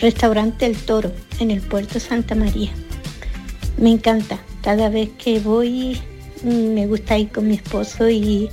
[0.00, 2.72] restaurante El Toro, en el puerto Santa María.
[3.76, 6.02] Me encanta, cada vez que voy
[6.42, 8.50] mm, me gusta ir con mi esposo y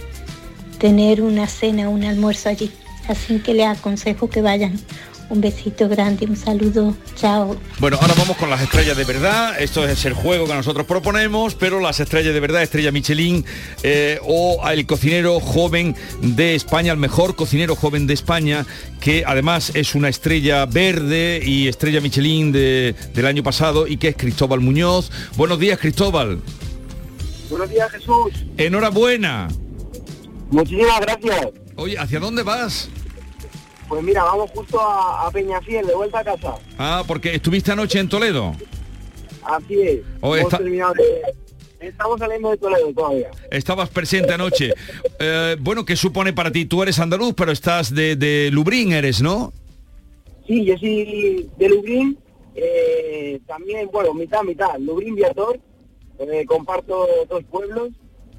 [0.77, 2.71] tener una cena, un almuerzo allí.
[3.07, 4.79] Así que les aconsejo que vayan.
[5.29, 7.57] Un besito grande, un saludo, chao.
[7.79, 9.59] Bueno, ahora vamos con las estrellas de verdad.
[9.59, 13.43] Esto es el juego que nosotros proponemos, pero las estrellas de verdad, estrella Michelin
[13.83, 18.65] eh, o el cocinero joven de España, el mejor cocinero joven de España,
[19.01, 24.07] que además es una estrella verde y estrella Michelin de- del año pasado y que
[24.07, 25.11] es Cristóbal Muñoz.
[25.35, 26.39] Buenos días, Cristóbal.
[27.49, 28.31] Buenos días, Jesús.
[28.55, 29.49] Enhorabuena.
[30.51, 31.47] Muchísimas gracias.
[31.75, 32.87] Oye, ¿hacia dónde vas?
[33.87, 36.55] Pues mira, vamos justo a, a Peñafiel, de vuelta a casa.
[36.77, 38.53] Ah, porque estuviste anoche en Toledo.
[39.43, 39.99] Así es.
[40.21, 41.21] Oh, está- de-
[41.79, 43.29] Estamos saliendo de Toledo todavía.
[43.51, 44.73] Estabas presente anoche.
[45.19, 46.65] Eh, bueno, ¿qué supone para ti?
[46.65, 49.53] Tú eres andaluz, pero estás de, de Lubrín, eres, ¿no?
[50.47, 52.17] Sí, yo soy de Lubrín,
[52.55, 55.59] eh, también, bueno, mitad, mitad, Lubrín Viator,
[56.19, 57.89] eh, comparto dos pueblos,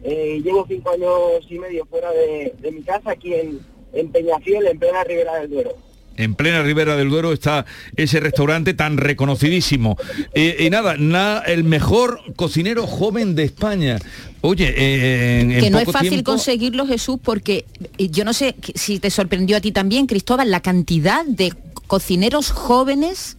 [0.03, 3.61] llevo cinco años y medio fuera de, de mi casa, aquí en,
[3.93, 5.77] en Peñafiel, en plena Ribera del Duero.
[6.17, 7.65] En plena Ribera del Duero está
[7.97, 9.97] ese restaurante tan reconocidísimo.
[10.35, 13.99] Eh, y nada, na- el mejor cocinero joven de España.
[14.41, 17.67] Oye, eh, en, en que no es fácil tiempo- conseguirlo, Jesús, porque
[17.99, 21.53] eh, yo no sé si te sorprendió a ti también, Cristóbal, la cantidad de
[21.87, 23.37] cocineros jóvenes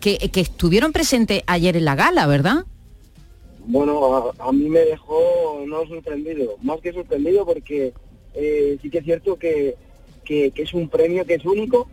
[0.00, 2.64] que, que estuvieron presentes ayer en la gala, ¿verdad?
[3.66, 7.92] Bueno, a, a mí me dejó no sorprendido, más que sorprendido porque
[8.34, 9.74] eh, sí que es cierto que,
[10.24, 11.88] que- que es un premio que es único,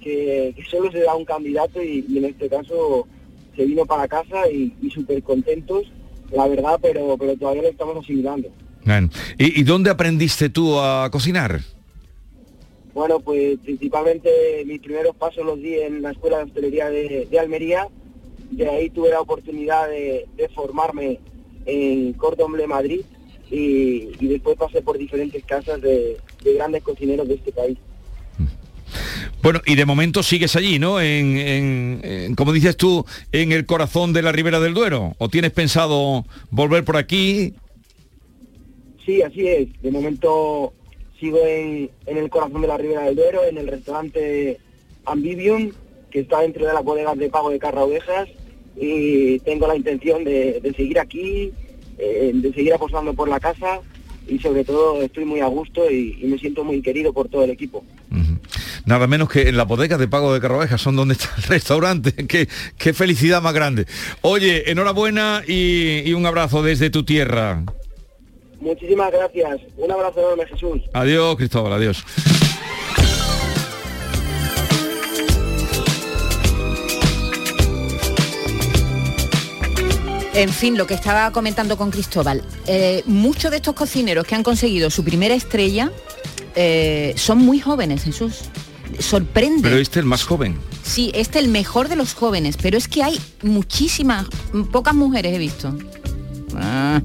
[0.00, 3.06] que, que solo se da a un candidato y, y en este caso
[3.56, 5.84] se vino para casa y, y súper contentos,
[6.32, 8.48] la verdad, pero, pero todavía lo estamos asimilando.
[9.38, 11.60] ¿Y, y dónde aprendiste tú a cocinar?
[12.92, 14.30] Bueno, pues principalmente
[14.66, 17.88] mis primeros pasos los di en la Escuela de Hostelería de, de Almería.
[18.50, 21.18] De ahí tuve la oportunidad de, de formarme
[21.66, 23.00] en Cordomble, Madrid.
[23.50, 27.78] Y, y después pasé por diferentes casas de, de grandes cocineros de este país.
[29.42, 31.00] Bueno, y de momento sigues allí, ¿no?
[31.00, 35.14] En, en- en, como dices tú, en el corazón de la Ribera del Duero.
[35.18, 37.54] ¿O tienes pensado volver por aquí?
[39.04, 39.68] Sí, así es.
[39.82, 40.72] De momento
[41.20, 44.58] sigo en, en el corazón de la Ribera del Duero, en el restaurante
[45.04, 45.72] Ambivium,
[46.10, 48.28] que está dentro de las bodegas de pago de Carra Ovejas.
[48.76, 51.52] Y tengo la intención de, de seguir aquí,
[51.98, 53.80] eh, de seguir apostando por la casa
[54.28, 57.44] y sobre todo estoy muy a gusto y, y me siento muy querido por todo
[57.44, 57.84] el equipo.
[58.86, 62.12] Nada menos que en la bodega de Pago de Carroveja, son donde está el restaurante.
[62.26, 63.86] qué, qué felicidad más grande.
[64.20, 67.62] Oye, enhorabuena y, y un abrazo desde tu tierra.
[68.60, 69.60] Muchísimas gracias.
[69.76, 70.80] Un abrazo enorme, Jesús.
[70.92, 72.04] Adiós, Cristóbal, adiós.
[80.34, 84.42] En fin, lo que estaba comentando con Cristóbal, eh, muchos de estos cocineros que han
[84.42, 85.92] conseguido su primera estrella
[86.56, 88.40] eh, son muy jóvenes, Jesús.
[88.98, 89.62] Sorprende.
[89.62, 90.58] Pero este es el más joven.
[90.82, 94.26] Sí, este el mejor de los jóvenes, pero es que hay muchísimas,
[94.72, 95.78] pocas mujeres he visto.
[96.56, 97.00] Ah,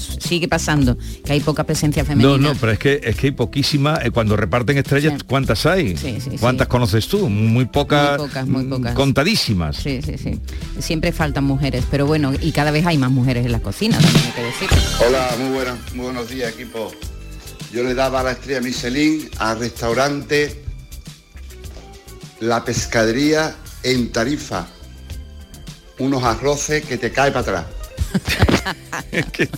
[0.00, 2.36] sigue pasando, que hay poca presencia femenina.
[2.36, 4.04] No, no, pero es que es que hay poquísimas.
[4.04, 5.94] eh, cuando reparten estrellas, ¿cuántas hay?
[6.40, 7.28] ¿Cuántas conoces tú?
[7.28, 8.18] Muy pocas.
[8.18, 8.94] Muy pocas, muy mm, pocas.
[8.94, 9.76] Contadísimas.
[9.76, 10.38] Sí, sí, sí.
[10.78, 14.24] Siempre faltan mujeres, pero bueno, y cada vez hay más mujeres en la cocina, también
[14.26, 14.68] hay que decir.
[15.06, 16.90] Hola, muy buenas, muy buenos días equipo.
[17.72, 20.62] Yo le daba la estrella Michelin al restaurante
[22.40, 24.66] La Pescadería en Tarifa.
[25.98, 27.79] Unos arroces que te cae para atrás.
[29.32, 29.48] que,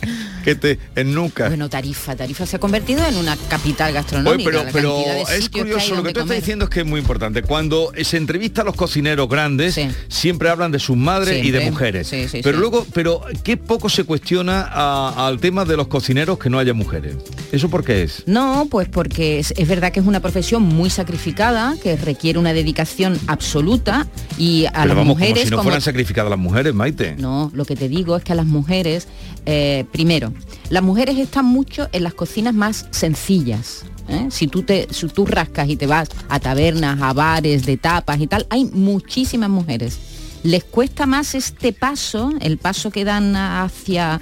[0.44, 1.48] que te ennuca.
[1.48, 4.50] Bueno, Tarifa, Tarifa se ha convertido en una capital gastronómica.
[4.50, 7.42] Oye, pero, pero es curioso, lo que tú estás diciendo es que es muy importante.
[7.42, 12.08] Cuando se entrevista a los cocineros grandes, siempre hablan de sus madres y de mujeres.
[12.08, 16.38] Sí, sí, pero luego, pero qué poco se cuestiona a- al tema de los cocineros
[16.38, 17.16] que no haya mujeres.
[17.52, 18.22] ¿Eso por qué es?
[18.26, 22.52] No, pues porque es, es verdad que es una profesión muy sacrificada, que requiere una
[22.52, 24.06] dedicación absoluta
[24.38, 27.16] y a pero las vamos, mujeres como si no como- fueran sacrificadas las mujeres, Maite.
[27.18, 29.08] No, lo que te digo es que a las mujeres,
[29.46, 30.32] eh, primero,
[30.68, 33.84] las mujeres están mucho en las cocinas más sencillas.
[34.08, 34.28] ¿eh?
[34.30, 38.20] Si, tú te, si tú rascas y te vas a tabernas, a bares de tapas
[38.20, 39.98] y tal, hay muchísimas mujeres.
[40.42, 44.20] Les cuesta más este paso, el paso que dan hacia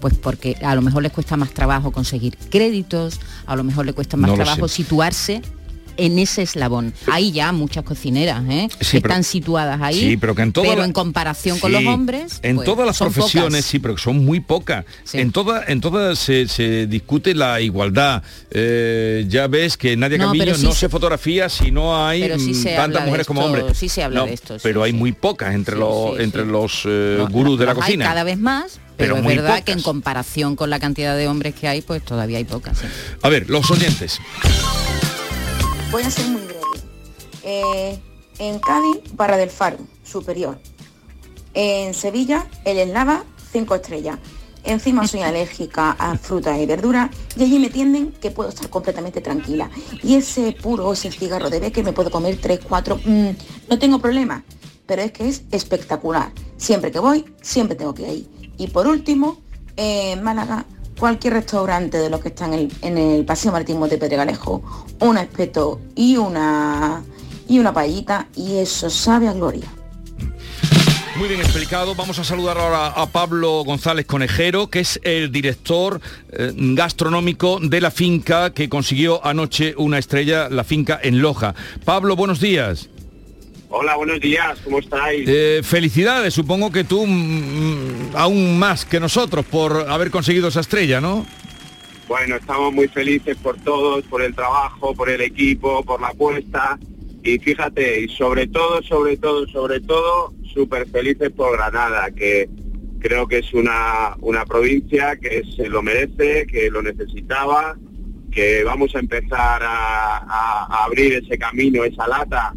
[0.00, 3.92] pues porque a lo mejor les cuesta más trabajo conseguir créditos, a lo mejor le
[3.92, 5.42] cuesta más No trabajo situarse
[5.98, 6.94] en ese eslabón.
[7.10, 8.68] Hay ya muchas cocineras ¿eh?
[8.80, 11.72] Sí, que pero- están situadas ahí, Sí, pero que en toda la- en comparación con
[11.72, 12.38] los hombres...
[12.42, 13.64] En pues, todas las profesiones, pocas.
[13.64, 14.84] sí, pero que son muy pocas.
[15.12, 18.22] En todas en todas se, se discute la igualdad.
[18.50, 22.20] Eh, ya ves que Nadia No, Camillo pero no se- se fotografía si no hay
[22.22, 22.36] Pero
[22.76, 23.76] tantas mujeres como hombres.
[23.76, 27.24] sí se habla No, de esto, pero hay muy pocas entre los entre los eh,
[27.30, 28.04] gurús de la cocina.
[28.04, 29.64] Hay cada vez más, pero, Pero es verdad pocas.
[29.64, 32.78] que en comparación con la cantidad de hombres que hay, pues todavía hay pocas.
[33.22, 34.18] A ver, los oyentes.
[35.90, 36.60] Voy a ser muy breve.
[37.42, 37.98] Eh,
[38.38, 40.60] en Cádiz, Barra del Faro, superior.
[41.54, 44.18] En Sevilla, el Eslava, 5 estrellas.
[44.64, 49.22] Encima soy alérgica a frutas y verduras y allí me tienden que puedo estar completamente
[49.22, 49.70] tranquila.
[50.02, 53.00] Y ese puro, ese cigarro de que me puedo comer 3, 4,
[53.70, 54.44] no tengo problema.
[54.84, 56.32] Pero es que es espectacular.
[56.58, 58.28] Siempre que voy, siempre tengo que ir.
[58.58, 59.38] Y por último,
[59.76, 60.66] en Málaga,
[60.98, 64.62] cualquier restaurante de los que están en en el Paseo Marítimo de Pedregalejo,
[65.00, 67.02] un espeto y una
[67.48, 69.68] y una paellita y eso sabe a gloria.
[71.18, 71.96] Muy bien explicado.
[71.96, 77.80] Vamos a saludar ahora a Pablo González Conejero, que es el director eh, gastronómico de
[77.80, 81.56] la finca que consiguió anoche una estrella, la finca en Loja.
[81.84, 82.88] Pablo, buenos días.
[83.70, 85.28] Hola, buenos días, ¿cómo estáis?
[85.28, 91.00] Eh, felicidades, supongo que tú mm, aún más que nosotros por haber conseguido esa estrella,
[91.02, 91.26] ¿no?
[92.08, 96.78] Bueno, estamos muy felices por todos, por el trabajo, por el equipo, por la apuesta.
[97.22, 102.48] Y fíjate, y sobre todo, sobre todo, sobre todo, súper felices por Granada, que
[103.00, 107.76] creo que es una, una provincia que se lo merece, que lo necesitaba,
[108.32, 112.54] que vamos a empezar a, a- a abrir ese camino, esa lata.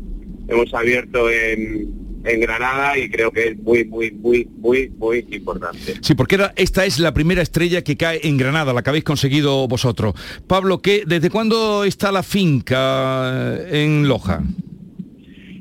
[0.51, 1.89] Hemos abierto en,
[2.23, 5.95] en Granada y creo que es muy, muy, muy, muy, muy importante.
[6.01, 9.05] Sí, porque era- esta es la primera estrella que cae en Granada, la que habéis
[9.05, 10.13] conseguido vosotros.
[10.47, 14.43] Pablo, ¿qué, ¿desde cuándo está la finca eh, en Loja?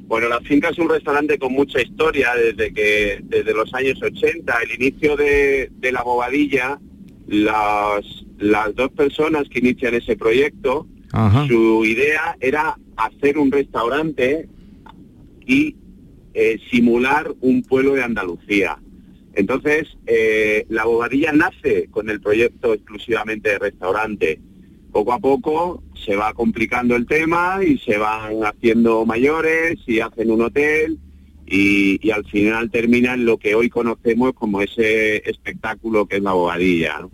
[0.06, 4.54] Bueno, la finca es un restaurante con mucha historia desde que desde los años 80,
[4.64, 6.80] el inicio de, de la bobadilla,
[7.28, 8.04] las,
[8.38, 10.88] las dos personas que inician ese proyecto,
[11.48, 14.48] su idea era hacer un restaurante
[15.46, 15.76] y
[16.34, 18.78] eh, simular un pueblo de Andalucía.
[19.34, 24.40] Entonces, eh, la bobadilla nace con el proyecto exclusivamente de restaurante.
[24.92, 30.30] Poco a poco se va complicando el tema y se van haciendo mayores y hacen
[30.32, 30.98] un hotel
[31.46, 36.22] y, y al final termina en lo que hoy conocemos como ese espectáculo que es
[36.22, 37.00] la bobadilla.
[37.02, 37.10] ¿no?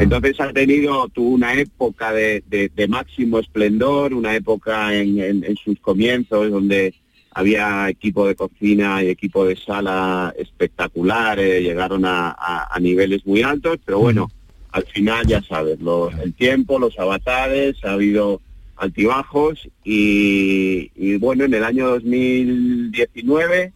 [0.00, 5.44] Entonces ha tenido tuvo una época de, de- de máximo esplendor, una época en, en-
[5.44, 6.94] en sus comienzos donde
[7.32, 13.24] había equipo de cocina y equipo de sala espectacular, eh, llegaron a, a- a niveles
[13.26, 14.30] muy altos, pero bueno,
[14.72, 18.40] al final ya sabes, lo- el tiempo, los avatares, ha habido
[18.76, 23.72] altibajos y, y bueno, en el año 2019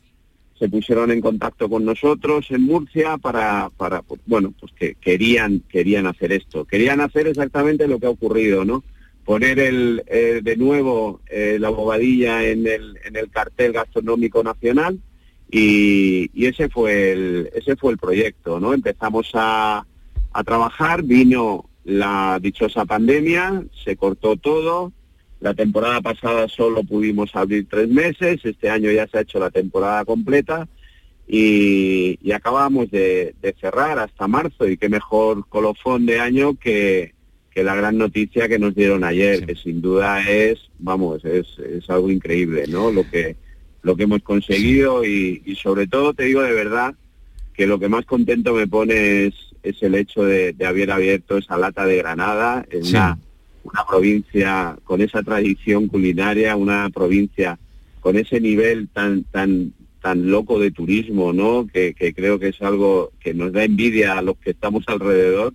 [0.59, 6.07] se pusieron en contacto con nosotros en Murcia para, para bueno, pues que querían, querían
[6.07, 6.65] hacer esto.
[6.65, 8.85] Querían hacer exactamente lo que ha ocurrido, ¿no?
[9.25, 15.01] Poner el, eh, de nuevo eh, la bobadilla en el, en el cartel gastronómico nacional
[15.51, 18.75] y, ese fue el, ese fue el proyecto, ¿no?
[18.75, 19.87] Empezamos a,
[20.33, 24.93] a trabajar, vino la dichosa pandemia, se cortó todo,
[25.41, 29.51] la temporada pasada solo pudimos abrir tres meses, este año ya se ha hecho la
[29.51, 30.69] temporada completa
[31.27, 37.14] y, acabamos de cerrar hasta marzo y qué mejor colofón de año que,
[37.55, 41.89] que la gran noticia que nos dieron ayer, que sin duda es, vamos, es, es
[41.89, 42.91] algo increíble, ¿no?
[42.91, 43.37] Lo que,
[43.83, 46.95] lo que hemos conseguido y, y sobre todo te digo de verdad
[47.55, 51.39] que lo que más contento me pone es, es el hecho de, de haber abierto
[51.39, 53.19] esa lata de Granada en una,
[53.63, 57.59] una provincia con esa tradición culinaria, una provincia
[58.01, 61.67] con ese nivel tan tan tan loco de turismo, ¿no?
[61.73, 65.55] Que, que creo que es algo que nos da envidia a los que estamos alrededor,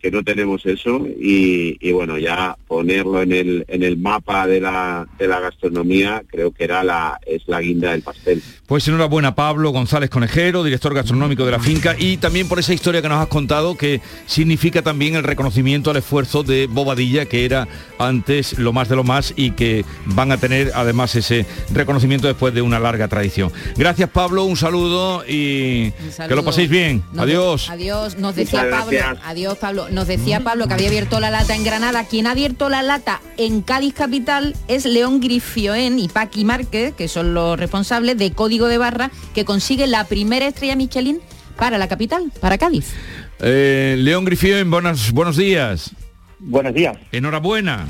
[0.00, 4.60] que no tenemos eso y, y bueno, ya ponerlo en el en el mapa de
[4.60, 8.42] la de la gastronomía creo que era la es la guinda del pastel.
[8.66, 13.00] Pues enhorabuena Pablo González Conejero, director gastronómico de la finca, y también por esa historia
[13.02, 17.68] que nos has contado que significa también el reconocimiento al esfuerzo de Bobadilla, que era
[17.98, 22.52] antes lo más de lo más y que van a tener además ese reconocimiento después
[22.54, 23.52] de una larga tradición.
[23.76, 26.36] Gracias Pablo, un saludo y que saludo.
[26.36, 27.02] lo paséis bien.
[27.12, 27.66] Nos Adiós.
[27.68, 28.16] de- adiós.
[28.18, 32.04] Nos decía Pablo, adiós Pablo, nos decía Pablo que había abierto la lata en Granada.
[32.04, 37.08] Quien ha abierto la lata en Cádiz capital es León Grifioen y Paqui Márquez, que
[37.08, 41.20] son los responsables de Código de Barra, que consigue la primera estrella Michelin
[41.56, 42.92] para la capital, para Cádiz.
[43.40, 45.90] Eh, León Grifio, buenos, buenos días.
[46.38, 46.96] Buenos días.
[47.12, 47.86] Enhorabuena.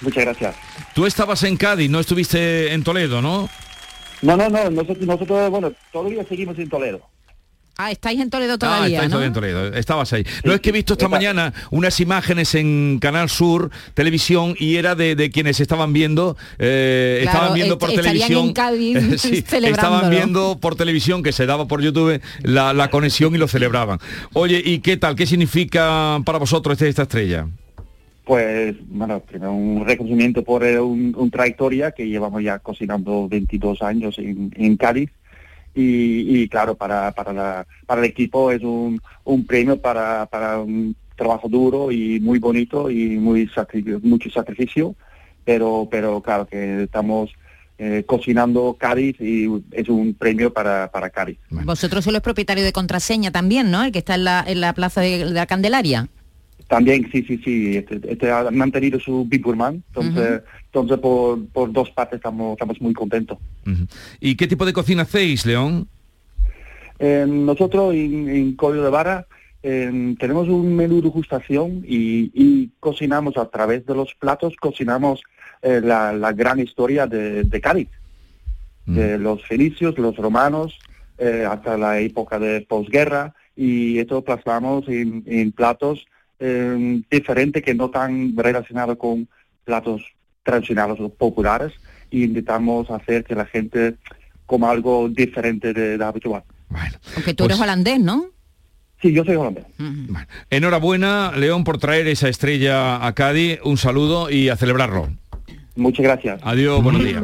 [0.00, 0.56] Muchas gracias.
[0.94, 3.48] Tú estabas en Cádiz, no estuviste en Toledo, ¿no?
[4.22, 7.09] No, no, no, nosotros, nosotros bueno, todavía seguimos en Toledo.
[7.82, 9.16] Ah, estáis en Toledo Ah, todavía, estáis ¿no?
[9.16, 10.24] todavía en Toledo, estabas ahí.
[10.44, 14.94] no es que he visto esta mañana unas imágenes en Canal Sur Televisión y era
[14.94, 18.46] de, de quienes estaban viendo, eh, Claro, estaban viendo por est- televisión.
[18.48, 19.68] en Cádiz Sí, celebrándolo.
[19.96, 23.98] estaban viendo por televisión que se daba por YouTube la, la conexión y lo celebraban.
[24.34, 25.16] Oye, ¿y qué tal?
[25.16, 27.46] ¿Qué significa para vosotros este- esta estrella?
[28.24, 33.82] Pues, bueno, primero un reconocimiento por eh, un, un trayectoria que llevamos ya cocinando 22
[33.82, 35.10] años en, en Cádiz.
[35.74, 40.58] Y, y claro, para, para, la- para el equipo es un, un premio para, para
[40.60, 44.94] un trabajo duro y muy bonito y muy sacri- mucho sacrificio,
[45.44, 47.30] pero, pero claro que estamos
[47.78, 51.38] eh, cocinando Cádiz y es un premio para, para Cádiz.
[51.50, 53.84] Vosotros sois los propietarios de contraseña también, ¿no?
[53.84, 56.08] El que está en la, en la plaza de la Candelaria.
[56.70, 61.72] También, sí, sí, sí, este, este ha mantenido su Big Gourmand, entonces, entonces por, por
[61.72, 63.38] dos partes estamos, estamos muy contentos.
[64.20, 65.88] ¿Y qué tipo de cocina hacéis, León?
[67.00, 69.26] Eh, nosotros en, en Código de Vara
[69.64, 75.22] eh, tenemos un menú de degustación y, y cocinamos a través de los platos, cocinamos
[75.62, 77.88] eh, la, la gran historia de, de Cádiz,
[78.86, 80.78] de los fenicios, los romanos,
[81.18, 86.06] eh, hasta la época de posguerra y esto plasmamos en, en platos
[86.40, 89.28] eh, diferentes que no tan relacionados con
[89.64, 90.02] platos
[90.42, 91.72] tradicionales o populares
[92.10, 93.94] y intentamos hacer que la gente
[94.46, 96.42] coma algo diferente de, de habitual.
[97.14, 98.26] Aunque tú eres Pues holandés, ¿no?
[99.00, 99.64] Sí, yo soy holandés.
[100.50, 103.58] Enhorabuena, León, por traer esa estrella a Cádiz.
[103.64, 105.08] Un saludo y a celebrarlo.
[105.76, 106.40] Muchas gracias.
[106.44, 107.22] Adiós, buenos días.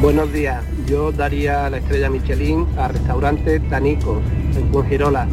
[0.00, 0.62] Buenos días.
[0.86, 4.22] Yo daría la estrella Michelin al restaurante Tanicos
[4.56, 5.26] en Fuengirola,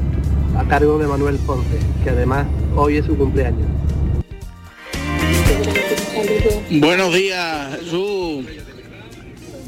[0.58, 3.68] a cargo de Manuel Ponce, que además hoy es su cumpleaños.
[6.70, 8.46] Buenos días, Jesús,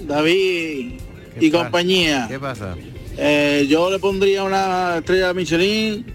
[0.08, 1.00] David
[1.40, 2.28] y compañía.
[2.30, 2.76] ¿Qué pasa?
[3.18, 6.06] Eh, yo le pondría una estrella Michelin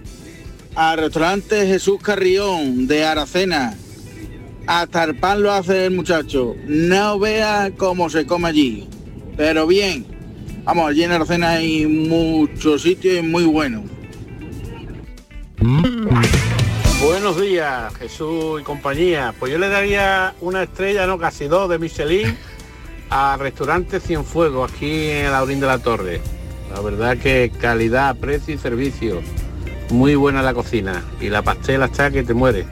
[0.75, 3.75] al restaurante Jesús Carrión de Aracena.
[4.67, 6.55] Hasta el pan lo hace el muchacho.
[6.67, 8.89] No vea cómo se come allí.
[9.37, 10.05] Pero bien.
[10.65, 13.83] Vamos, allí en Aracena hay muchos sitios y muy buenos.
[17.03, 19.35] Buenos días, Jesús y compañía.
[19.39, 22.37] Pues yo le daría una estrella, no casi dos, de Michelin
[23.11, 26.21] al restaurante Cienfuegos, aquí en Laurín de la Torre.
[26.73, 29.21] La verdad que calidad, precio y servicio.
[29.91, 31.05] Muy buena la cocina.
[31.21, 32.65] Y la pastela está que te muere.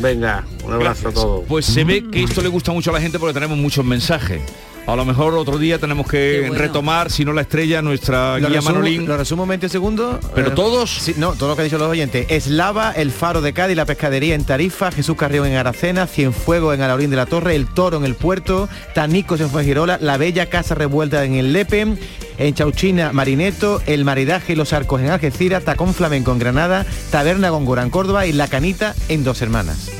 [0.00, 1.44] Venga, un abrazo a todos.
[1.48, 4.42] Pues se ve que esto le gusta mucho a la gente porque tenemos muchos mensajes.
[4.84, 8.56] A lo mejor otro día tenemos que retomar, si no la estrella, nuestra Lo guía
[8.58, 9.06] resumo, Manolín.
[9.06, 10.18] lo resumo en 20 segundos.
[10.34, 10.90] ¿Pero Eh, todos?
[10.90, 12.26] Sí, no, todo lo que han dicho los oyentes.
[12.28, 16.82] Eslava, el Faro de Cádiz, la pescadería en Tarifa, Jesús Carrión en Aracena, Cienfuegos en
[16.82, 20.74] Alaurín de la Torre, el Toro en el Puerto, Tanicos en Fuengirola, la Bella Casa
[20.74, 21.96] Revuelta en el Lepe,
[22.38, 27.50] en Chauchina, Marineto, el Maridaje y los Arcos en Algeciras, Tacón Flamenco en Granada, Taberna
[27.50, 29.90] Góngora en Córdoba y La Canita en Dos Hermanas.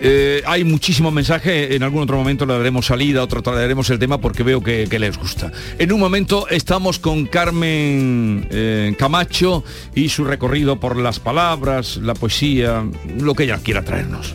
[0.00, 4.18] Eh, hay muchísimos mensajes, en algún otro momento le daremos salida, otro traeremos el tema
[4.18, 5.52] porque veo que, que les gusta.
[5.78, 9.62] En un momento estamos con Carmen eh, Camacho
[9.94, 12.84] y su recorrido por las palabras, la poesía,
[13.18, 14.34] lo que ella quiera traernos.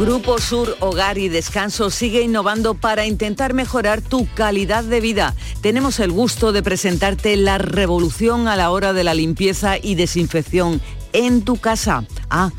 [0.00, 5.34] Grupo Sur Hogar y Descanso sigue innovando para intentar mejorar tu calidad de vida.
[5.60, 10.80] Tenemos el gusto de presentarte la revolución a la hora de la limpieza y desinfección
[11.12, 12.06] en tu casa.
[12.30, 12.50] Ah,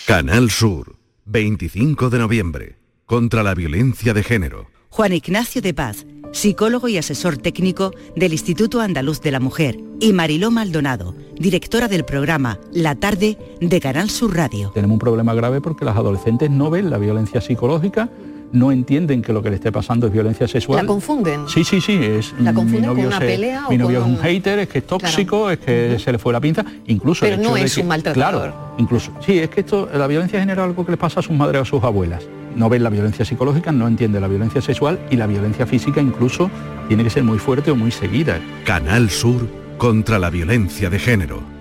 [0.07, 0.95] Canal Sur,
[1.26, 4.67] 25 de noviembre, contra la violencia de género.
[4.89, 10.11] Juan Ignacio de Paz, psicólogo y asesor técnico del Instituto Andaluz de la Mujer, y
[10.11, 14.72] Mariló Maldonado, directora del programa La Tarde de Canal Sur Radio.
[14.74, 18.09] Tenemos un problema grave porque las adolescentes no ven la violencia psicológica
[18.54, 20.82] no entienden que lo que le esté pasando es violencia sexual.
[20.82, 21.47] ¿La confunden?
[21.47, 21.93] Sí, sí, sí.
[22.02, 24.24] Es, ¿La confunden mi novio, con una se- pelea o mi novio con es un
[24.24, 26.66] hater, es que es tóxico, es que se le fue la pinza.
[26.88, 28.41] Incluso el Pero no de es que- un maltratador.
[28.52, 29.12] Claro, incluso.
[29.26, 31.36] Sí, es que esto, la violencia de género es algo que les pasa a sus
[31.36, 32.24] madres o a sus abuelas.
[32.56, 36.52] No ven la violencia psicológica, no entienden la violencia sexual y la violencia física incluso
[36.89, 38.39] tiene que ser muy fuerte o muy seguida.
[38.66, 39.47] Canal Sur
[39.78, 41.61] contra la violencia de género.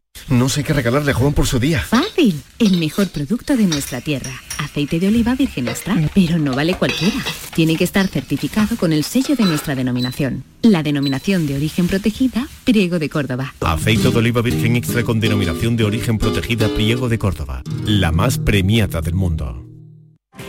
[0.31, 1.81] No sé qué regalarle a Juan por su día.
[1.81, 4.31] Fácil, el mejor producto de nuestra tierra.
[4.59, 5.93] Aceite de oliva virgen extra.
[6.15, 7.17] Pero no vale cualquiera.
[7.53, 10.45] Tiene que estar certificado con el sello de nuestra denominación.
[10.61, 13.53] La denominación de origen protegida, Priego de Córdoba.
[13.59, 17.61] Aceite de oliva virgen extra con denominación de origen protegida Priego de Córdoba.
[17.83, 19.65] La más premiada del mundo.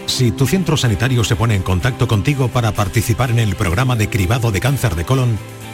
[0.07, 4.09] Si tu centro sanitario se pone en contacto contigo para participar en el programa de
[4.09, 5.37] cribado de cáncer de colon,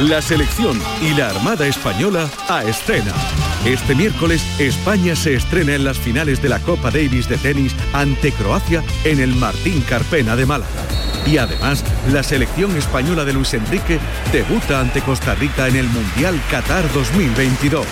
[0.00, 3.12] La selección y la Armada Española a escena.
[3.64, 8.30] Este miércoles España se estrena en las finales de la Copa Davis de tenis ante
[8.30, 10.70] Croacia en el Martín Carpena de Málaga.
[11.26, 13.98] Y además, la selección española de Luis Enrique
[14.30, 17.84] debuta ante Costa Rica en el Mundial Qatar 2022.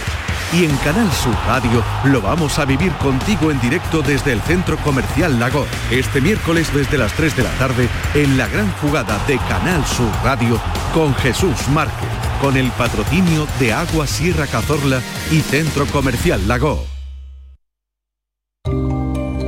[0.53, 4.77] Y en Canal Sur Radio lo vamos a vivir contigo en directo desde el Centro
[4.79, 5.67] Comercial Lago.
[5.91, 10.11] Este miércoles desde las 3 de la tarde en la gran jugada de Canal Sur
[10.23, 10.61] Radio
[10.95, 12.09] con Jesús Márquez,
[12.41, 16.87] con el patrocinio de Agua Sierra Cazorla y Centro Comercial Lago.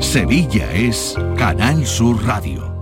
[0.00, 2.77] Sevilla es Canal Sur Radio.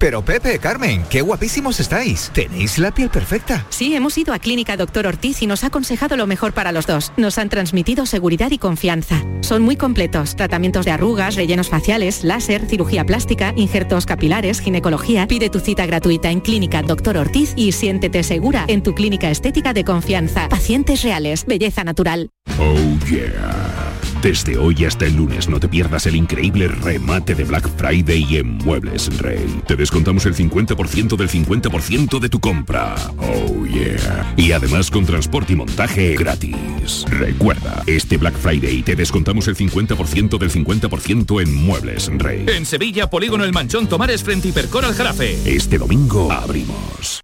[0.00, 2.30] Pero Pepe, Carmen, qué guapísimos estáis.
[2.32, 3.66] Tenéis la piel perfecta.
[3.68, 6.86] Sí, hemos ido a Clínica Doctor Ortiz y nos ha aconsejado lo mejor para los
[6.86, 7.12] dos.
[7.16, 9.20] Nos han transmitido seguridad y confianza.
[9.40, 10.36] Son muy completos.
[10.36, 15.26] Tratamientos de arrugas, rellenos faciales, láser, cirugía plástica, injertos capilares, ginecología.
[15.26, 19.72] Pide tu cita gratuita en Clínica Doctor Ortiz y siéntete segura en tu clínica estética
[19.72, 20.48] de confianza.
[20.48, 22.30] Pacientes reales, belleza natural.
[22.60, 23.97] Oh yeah.
[24.22, 28.56] Desde hoy hasta el lunes no te pierdas el increíble remate de Black Friday en
[28.58, 29.62] Muebles Rey.
[29.64, 32.96] Te descontamos el 50% del 50% de tu compra.
[33.18, 34.34] Oh yeah.
[34.36, 37.04] Y además con transporte y montaje gratis.
[37.08, 42.44] Recuerda, este Black Friday te descontamos el 50% del 50% en Muebles Rey.
[42.48, 45.38] En Sevilla, Polígono El Manchón Tomares frente Hipercor al Jarafe.
[45.44, 47.20] Este domingo abrimos.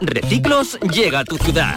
[0.00, 1.76] Reciclos llega a tu ciudad.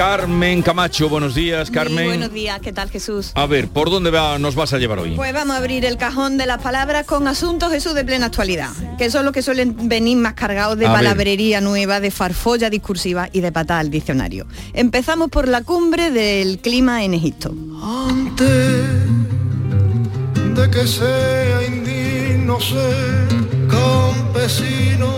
[0.00, 1.10] Carmen Camacho.
[1.10, 1.96] Buenos días, Carmen.
[1.96, 3.32] Muy buenos días, ¿qué tal Jesús?
[3.34, 5.10] A ver, ¿por dónde va- nos vas a llevar hoy?
[5.14, 8.70] Pues vamos a abrir el cajón de las palabras con asuntos Jesús de plena actualidad,
[8.96, 11.00] que son los que suelen venir más cargados de A ver.
[11.00, 14.46] palabrería nueva, de farfolla discursiva y de patada al diccionario.
[14.72, 17.54] Empezamos por la cumbre del clima en Egipto.
[20.56, 23.28] de que sea indigno ser
[23.68, 25.10] campesino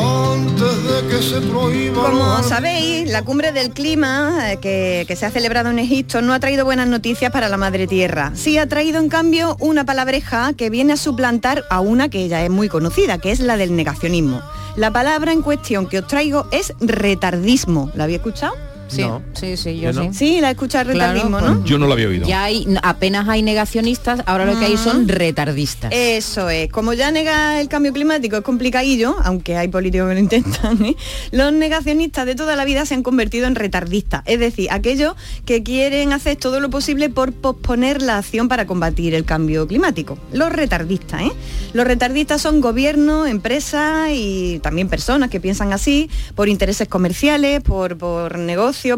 [0.00, 5.26] antes de que se prohíba Como sabéis, la cumbre del clima eh, que, que se
[5.26, 8.32] ha celebrado en Egipto no ha traído buenas noticias para la madre tierra.
[8.34, 12.44] Sí ha traído en cambio una palabreja que viene a suplantar a una que ya
[12.44, 14.40] es muy conocida, que es la del negacionismo.
[14.76, 17.90] La palabra en cuestión que os traigo es retardismo.
[17.94, 18.69] ¿La había escuchado?
[18.90, 20.08] Sí, sí, sí, yo, sí.
[20.12, 21.64] Sí, la he escuchado Claro, retardismo, pues ¿no?
[21.64, 22.26] Yo no lo había oído.
[22.26, 25.92] Ya hay, apenas hay negacionistas, ahora lo que hay son retardistas.
[25.94, 30.20] Eso es, como ya nega el cambio climático es complicadillo, aunque hay políticos que lo
[30.30, 30.96] intentan, ¿eh?
[31.30, 35.14] los negacionistas de toda la vida se han convertido en retardistas, es decir, aquellos
[35.44, 40.18] que quieren hacer todo lo posible por posponer la acción para combatir el cambio climático.
[40.32, 41.32] Los retardistas, ¿eh?
[41.72, 47.96] Los retardistas son gobiernos, empresas y también personas que piensan así por intereses comerciales, por,
[47.96, 48.38] por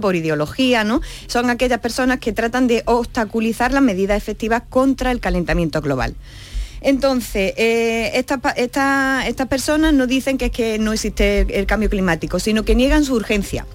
[0.01, 1.01] por ideología, ¿no?
[1.27, 6.15] Son aquellas personas que tratan de obstaculizar las medidas efectivas contra el calentamiento global.
[6.81, 12.65] Entonces, eh, estas personas no dicen que es que no existe el cambio climático, sino
[12.65, 13.67] que niegan su urgencia.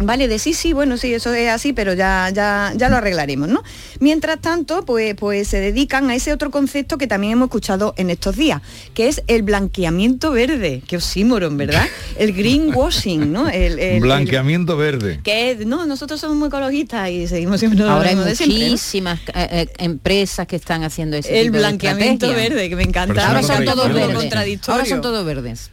[0.00, 3.48] Vale, de sí, sí, bueno, sí, eso es así, pero ya, ya, ya lo arreglaremos,
[3.48, 3.64] ¿no?
[3.98, 8.08] Mientras tanto, pues, pues se dedican a ese otro concepto que también hemos escuchado en
[8.10, 8.62] estos días,
[8.94, 11.84] que es el blanqueamiento verde, que oxímoron, ¿verdad?
[12.18, 13.48] El greenwashing, ¿no?
[13.48, 15.20] El, el- el- Blanqueamiento verde.
[15.24, 18.64] que es, no, nosotros somos muy ecologistas y seguimos siempre Ahora hay de siempre, ¿no?
[18.66, 22.84] muchísimas eh, eh, empresas que están haciendo ese El tipo de blanqueamiento verde, que me
[22.84, 23.26] encanta.
[23.26, 24.32] Ahora son todos verdes.
[24.68, 25.70] Ahora son todos verdes.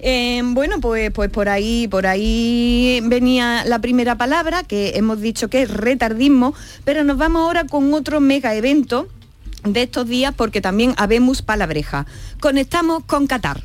[0.00, 5.48] Eh, bueno, pues, pues por ahí, por ahí venía la primera palabra, que hemos dicho
[5.48, 9.08] que es retardismo, pero nos vamos ahora con otro mega evento
[9.64, 12.06] de estos días porque también habemos palabreja.
[12.40, 13.62] Conectamos con Qatar.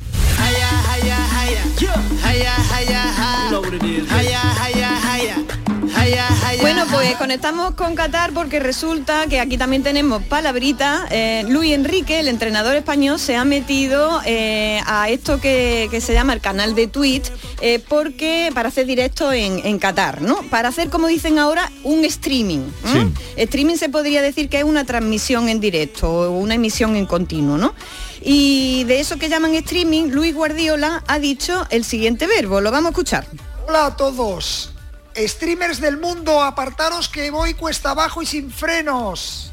[6.62, 11.08] Bueno, pues conectamos con Qatar porque resulta que aquí también tenemos palabrita.
[11.10, 16.14] Eh, Luis Enrique, el entrenador español, se ha metido eh, a esto que, que se
[16.14, 20.36] llama el canal de Twitch eh, porque para hacer directo en, en Qatar, ¿no?
[20.50, 22.60] Para hacer, como dicen ahora, un streaming.
[22.94, 23.08] ¿eh?
[23.38, 27.58] Streaming se podría decir que es una transmisión en directo o una emisión en continuo,
[27.58, 27.74] ¿no?
[28.22, 32.60] Y de eso que llaman streaming, Luis Guardiola ha dicho el siguiente verbo.
[32.60, 33.26] Lo vamos a escuchar.
[33.66, 34.71] Hola a todos.
[35.16, 39.52] Streamers del mundo, apartaros que voy cuesta abajo y sin frenos.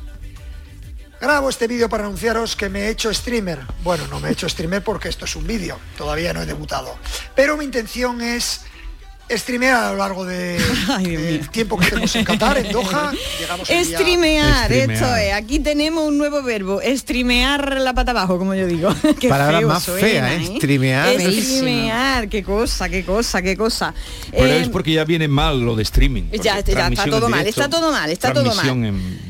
[1.20, 3.60] Grabo este vídeo para anunciaros que me he hecho streamer.
[3.84, 6.98] Bueno, no me he hecho streamer porque esto es un vídeo, todavía no he debutado.
[7.36, 8.62] Pero mi intención es
[9.32, 10.60] streamear a lo largo de-
[11.00, 13.12] del tiempo que estemos en Qatar, en Doha.
[13.40, 15.34] Llegamos Streamear, esto es.
[15.34, 16.82] Aquí tenemos un nuevo verbo.
[16.84, 18.94] Streamear la pata abajo, como yo digo.
[19.20, 20.54] Qué Palabra feo más suena, fea, ¿eh?
[20.58, 21.20] Streamear.
[21.22, 23.94] Streamear, qué cosa, qué cosa, qué cosa.
[24.32, 26.24] Pero Eh, es porque ya viene mal lo de streaming.
[26.32, 28.68] Ya, ya está todo mal, está todo mal, está todo mal.
[28.68, 29.29] en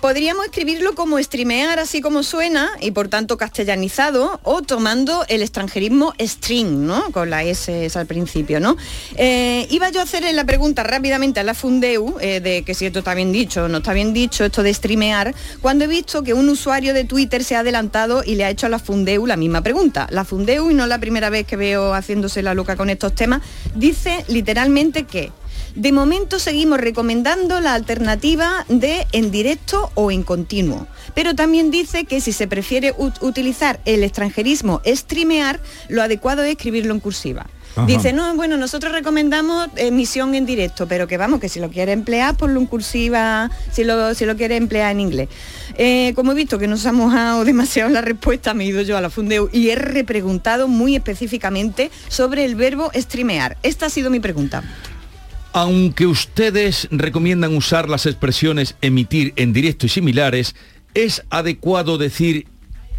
[0.00, 6.14] Podríamos escribirlo como streamear así como suena y por tanto castellanizado o tomando el extranjerismo
[6.18, 7.10] string, ¿no?
[7.12, 8.78] Con la S al principio, ¿no?
[9.16, 12.86] Eh, iba yo a hacerle la pregunta rápidamente a la Fundeu eh, de que si
[12.86, 16.22] esto está bien dicho o no está bien dicho, esto de streamear, cuando he visto
[16.22, 19.26] que un usuario de Twitter se ha adelantado y le ha hecho a la Fundeu
[19.26, 20.06] la misma pregunta.
[20.10, 23.42] La Fundeu, y no la primera vez que veo haciéndose la loca con estos temas,
[23.74, 25.30] dice literalmente que
[25.74, 30.86] de momento seguimos recomendando la alternativa de en directo o en continuo.
[31.14, 36.50] Pero también dice que si se prefiere ut- utilizar el extranjerismo streamear, lo adecuado es
[36.52, 37.46] escribirlo en cursiva.
[37.74, 37.86] Ajá.
[37.86, 41.92] Dice, no, bueno, nosotros recomendamos emisión en directo, pero que vamos, que si lo quiere
[41.92, 45.30] emplear, ponlo en cursiva, si lo, si lo quiere emplear en inglés.
[45.78, 48.98] Eh, como he visto que nos ha mojado demasiado la respuesta, me he ido yo
[48.98, 53.56] a la Fundeu y he repreguntado muy específicamente sobre el verbo streamear.
[53.62, 54.62] Esta ha sido mi pregunta.
[55.52, 60.54] Aunque ustedes recomiendan usar las expresiones emitir en directo y similares,
[60.94, 62.46] es adecuado decir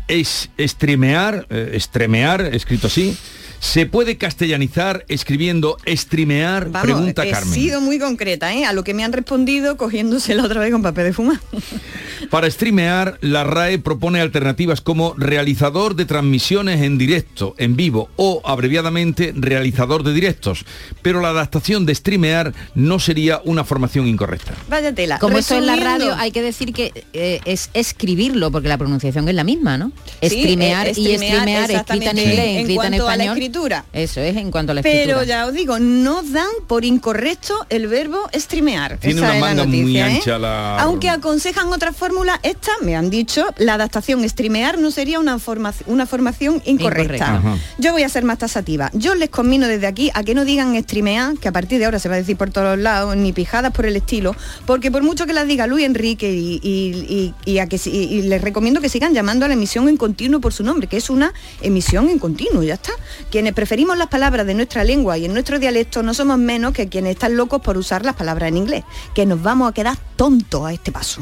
[0.07, 3.17] es streamear, eh, streamear, escrito así.
[3.63, 6.69] ¿Se puede castellanizar escribiendo streamear?
[6.69, 7.53] Vamos, Pregunta he Carmen.
[7.53, 8.65] sido muy concreta, ¿eh?
[8.65, 11.39] A lo que me han respondido cogiéndosela otra vez con papel de fumar.
[12.29, 18.41] Para streamear, la RAE propone alternativas como realizador de transmisiones en directo, en vivo o,
[18.43, 20.65] abreviadamente, realizador de directos.
[21.01, 24.53] Pero la adaptación de streamear no sería una formación incorrecta.
[24.69, 25.19] Vaya tela.
[25.19, 29.27] Como eso en la radio, hay que decir que eh, es escribirlo, porque la pronunciación
[29.29, 29.93] es la misma, ¿no?
[30.21, 33.35] Sí, Streamear eh, y streamear, streamear, escrita en inglés, escrita en cuanto a la español.
[33.53, 33.85] Escritura.
[33.93, 35.05] Eso es en cuanto a la escritura.
[35.17, 38.97] Pero ya os digo, no dan por incorrecto el verbo streamear.
[38.97, 40.15] Tiene Esa una es la manga muy noticia, ¿eh?
[40.15, 40.79] ancha la...
[40.79, 45.73] Aunque aconsejan otra fórmula, esta me han dicho, la adaptación streamear no sería una, forma-
[45.85, 47.41] una formación incorrecta.
[47.77, 48.89] Yo voy a ser más tasativa.
[48.93, 51.99] Yo les conmino desde aquí a que no digan streamear, que a partir de ahora
[51.99, 54.35] se va a decir por todos lados, ni pijadas por el estilo,
[54.65, 57.77] porque por mucho que las diga Luis Enrique y, y- y- y a que,
[58.23, 61.09] les recomiendo que sigan llamando a la emisión en continuo por su nombre, que es
[61.09, 62.91] una emisión en continuo, ya está.
[63.43, 66.87] Quienes preferimos las palabras de nuestra lengua y en nuestro dialecto no somos menos que
[66.87, 70.65] quienes están locos por usar las palabras en inglés, que nos vamos a quedar tontos
[70.65, 71.21] a este paso.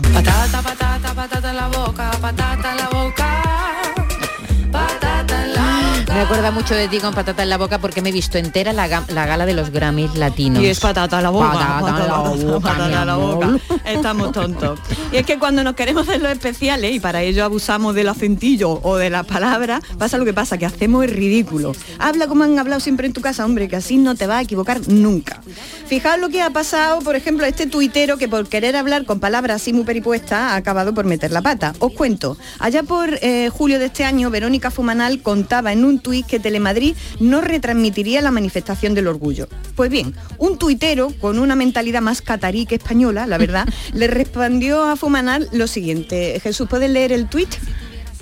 [6.21, 8.73] Me acuerda mucho de ti con patata en la boca porque me he visto entera
[8.73, 10.61] la, ga- la gala de los Grammys latinos.
[10.61, 13.59] Y es patata a la boca, Patata, patata, en la boca, patata la boca.
[13.85, 14.79] Estamos tontos.
[15.11, 18.69] Y es que cuando nos queremos hacer los especiales y para ello abusamos del acentillo
[18.83, 21.71] o de las palabras, pasa lo que pasa, que hacemos el ridículo.
[21.97, 24.41] Habla como han hablado siempre en tu casa, hombre, que así no te vas a
[24.43, 25.41] equivocar nunca.
[25.87, 29.19] Fijaos lo que ha pasado, por ejemplo, a este tuitero que por querer hablar con
[29.19, 31.73] palabras así muy peripuestas ha acabado por meter la pata.
[31.79, 36.10] Os cuento, allá por eh, julio de este año, Verónica Fumanal contaba en un tuit
[36.27, 39.47] que Telemadrid no retransmitiría la manifestación del orgullo.
[39.75, 44.83] Pues bien, un tuitero con una mentalidad más catarí que española, la verdad, le respondió
[44.83, 46.39] a Fumanal lo siguiente.
[46.41, 47.49] Jesús, ¿puedes leer el tuit?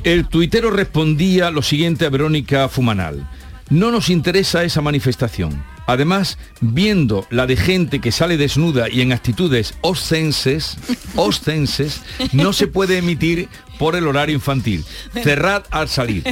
[0.03, 3.27] El tuitero respondía lo siguiente a Verónica Fumanal.
[3.69, 5.63] No nos interesa esa manifestación.
[5.89, 10.77] Además, viendo la de gente que sale desnuda y en actitudes oscenses,
[11.15, 13.49] oscenses, no se puede emitir
[13.79, 14.85] por el horario infantil.
[15.23, 16.23] Cerrad al salir.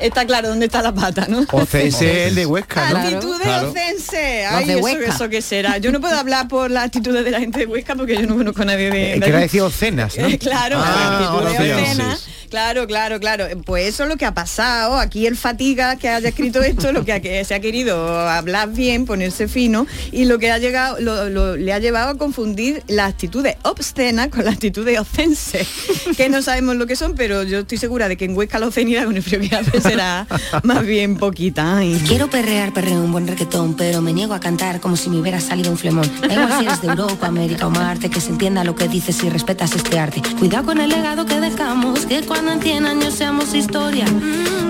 [0.00, 1.46] Está claro dónde está la pata, ¿no?
[1.52, 2.98] Ocense el de Huesca, ¿no?
[2.98, 3.70] Actitudes Claro.
[3.70, 4.44] ocense.
[4.46, 4.78] Ay, de
[5.08, 5.78] eso, qué será.
[5.78, 8.34] Yo no puedo hablar por las actitudes de la gente de Huesca porque yo no
[8.36, 9.14] conozco a nadie de...
[9.14, 10.28] Eh, de que decir ocenas, ¿no?
[10.38, 12.28] Claro, Ah, actitudes ocenas.
[12.50, 13.46] Claro, claro, claro.
[13.64, 14.98] Pues eso es lo que ha pasado.
[14.98, 18.68] Aquí el fatiga que haya escrito esto, lo que, ha- que se ha querido hablar
[18.70, 22.82] bien, ponerse fino, y lo que ha llegado, lo- lo- le ha llevado a confundir
[22.86, 25.66] las actitudes obscenas con las actitudes ocenses,
[26.16, 28.66] que no sabemos lo que son, pero yo estoy segura de que en Huesca la
[28.66, 30.26] obscenidad con el frío que hace será
[30.62, 31.78] más bien poquita.
[31.78, 32.02] Ay.
[32.06, 35.40] Quiero perrear, perreo un buen reggaetón, pero me niego a cantar como si me hubiera
[35.40, 36.10] salido un flemón.
[36.20, 39.16] Da igual si eres de Europa, América o Marte, que se entienda lo que dices
[39.16, 40.22] si respetas este arte.
[40.38, 44.04] Cuidado con el legado que dejamos, que cuando en 100 años seamos historia,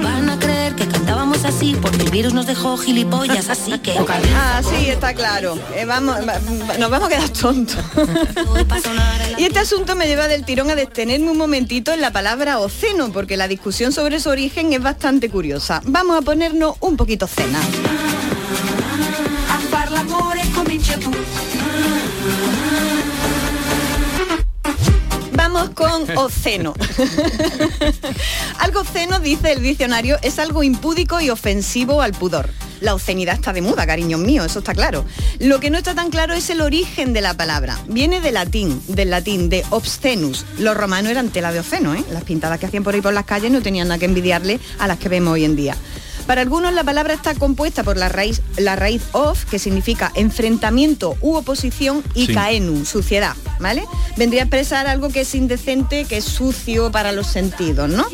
[0.02, 3.94] van a creer que cantábamos así porque el virus nos dejó gilipollas, así que...
[4.36, 5.59] Ah, sí, está claro.
[5.74, 6.38] Eh, vamos, va-
[6.68, 7.76] va- nos vamos a quedar tontos.
[9.38, 13.12] y este asunto me lleva del tirón a detenerme un momentito en la palabra oceno,
[13.12, 15.82] porque la discusión sobre su origen es bastante curiosa.
[15.84, 17.61] Vamos a ponernos un poquito cena.
[25.55, 26.74] Vamos con oceno.
[28.59, 32.50] algo oceno, dice el diccionario, es algo impúdico y ofensivo al pudor.
[32.80, 35.05] La obscenidad está de moda, cariños míos, eso está claro.
[35.38, 37.78] Lo que no está tan claro es el origen de la palabra.
[37.86, 40.44] Viene de latín, del latín, de obscenus.
[40.59, 42.05] Los romanos eran tela de oceno, ¿eh?
[42.11, 44.88] Las pintadas que hacían por ahí por las calles no tenían nada que envidiarle a
[44.88, 45.76] las que vemos hoy en día.
[46.26, 51.16] Para algunos la palabra está compuesta por la raíz, la raíz of, que significa enfrentamiento
[51.20, 52.34] u oposición, y Sí.
[52.34, 53.84] caenu, suciedad, ¿vale?
[54.16, 58.06] Vendría a expresar algo que es indecente, que es sucio para los sentidos, ¿no?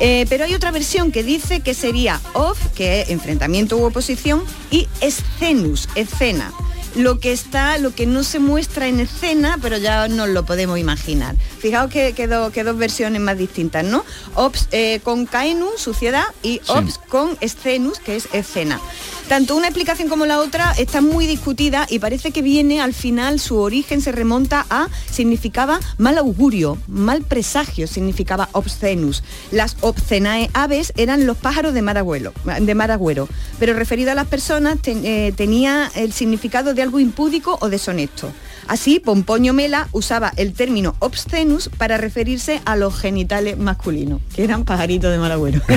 [0.00, 4.42] Eh, pero hay otra versión que dice que sería of, que es enfrentamiento u oposición,
[4.70, 6.52] y escenus, escena.
[6.96, 10.78] Lo que está, lo que no se muestra en escena, pero ya nos lo podemos
[10.78, 11.36] imaginar.
[11.58, 14.02] Fijaos que, que do- que dos versiones más distintas, ¿no?
[14.34, 18.80] Ops eh, con caenu, suciedad, y ops con escenus, que es escena.
[19.28, 23.40] Tanto una explicación como la otra está muy discutida y parece que viene al final,
[23.40, 29.24] su origen se remonta a, significaba mal augurio, mal presagio, significaba obscenus.
[29.50, 33.28] Las obscenae aves eran los pájaros de mar agüero, de mar agüero,
[33.58, 38.32] pero referido a las personas ten- eh, tenía el significado de algo impúdico o deshonesto.
[38.68, 44.64] Así, Pomponio Mela usaba el término obscenus para referirse a los genitales masculinos, que eran
[44.64, 45.60] pajaritos de mar agüero.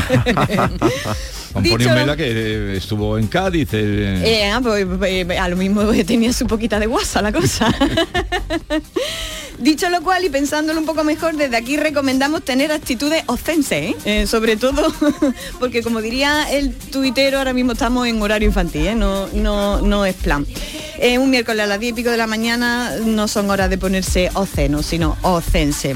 [1.53, 3.69] Antonio Dicho- Mela que eh, estuvo en Cádiz.
[3.73, 4.85] eh, Eh, ah, pues,
[5.39, 7.73] a lo mismo tenía su poquita de guasa la cosa.
[9.59, 13.95] Dicho lo cual y pensándolo un poco mejor, desde aquí recomendamos tener actitudes ocenses, ¿eh?
[14.05, 14.93] Eh, sobre todo
[15.59, 18.95] porque como diría el tuitero, ahora mismo estamos en horario infantil, ¿eh?
[18.95, 20.45] no, no, no es plan.
[21.19, 24.29] Un miércoles a las 10 y pico de la mañana no son horas de ponerse
[24.33, 25.95] oceno, sino ocense.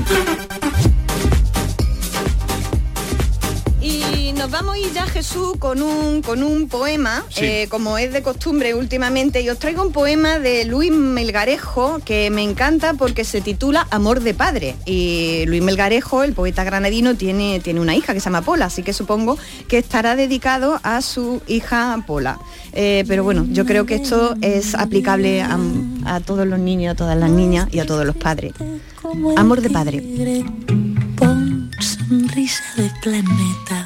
[4.43, 7.45] Nos vamos a ir ya, Jesús, con un, con un poema, Sí.
[7.45, 12.29] eh, como es de costumbre últimamente, y os traigo un poema de Luis Melgarejo que
[12.29, 14.75] me encanta porque se titula Amor de Padre.
[14.85, 18.83] Y Luis Melgarejo, el poeta granadino, tiene, tiene una hija que se llama Pola, así
[18.83, 19.37] que supongo
[19.69, 22.37] que estará dedicado a su hija Pola.
[22.73, 25.57] Eh, pero bueno, yo creo que esto es aplicable a,
[26.03, 28.51] a todos los niños, a todas las niñas y a todos los padres.
[29.37, 30.03] Amor de Padre.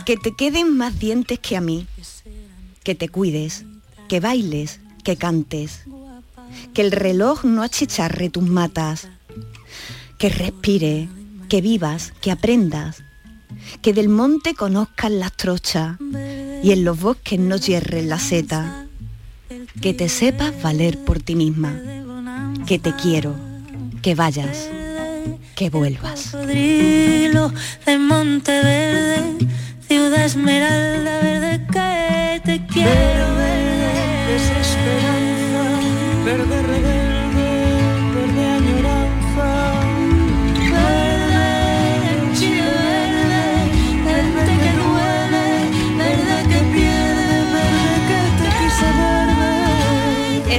[0.05, 1.87] Que te queden más dientes que a mí.
[2.83, 3.65] Que te cuides,
[4.07, 5.83] que bailes, que cantes.
[6.73, 9.09] Que el reloj no achicharre tus matas.
[10.17, 11.07] Que respire,
[11.49, 13.03] que vivas, que aprendas.
[13.81, 15.97] Que del monte conozcas las trochas
[16.63, 18.87] y en los bosques no hierren la seta.
[19.81, 21.79] Que te sepas valer por ti misma.
[22.65, 23.35] Que te quiero,
[24.01, 24.69] que vayas,
[25.55, 26.31] que vuelvas.
[26.31, 29.47] De Monteverde,
[29.87, 33.89] ciudad esmeralda verde que te quiero verde,
[34.33, 35.63] desesperanza,
[36.25, 36.96] verde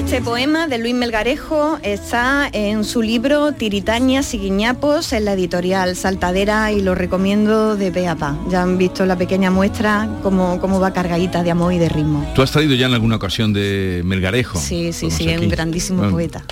[0.08, 5.96] Este poema de Luis Melgarejo está en su libro Tiritañas y Guiñapos en la editorial
[5.96, 8.34] Saltadera y lo recomiendo de pe a pa.
[8.48, 12.26] Ya han visto la pequeña muestra cómo, cómo va cargadita de amor y de ritmo.
[12.34, 14.58] ¿Tú has traído ya en alguna ocasión de Melgarejo?
[14.58, 16.12] Sí, sí, sí, es un grandísimo Bueno.
[16.14, 16.42] poeta.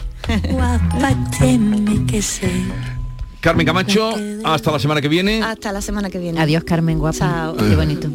[0.50, 2.50] Guapa tiene que ser.
[3.40, 5.42] Carmen Camacho, hasta la semana que viene.
[5.42, 6.38] Hasta la semana que viene.
[6.40, 7.18] Adiós, Carmen, guapa.
[7.18, 7.56] Chao.
[7.56, 8.10] Qué bonito.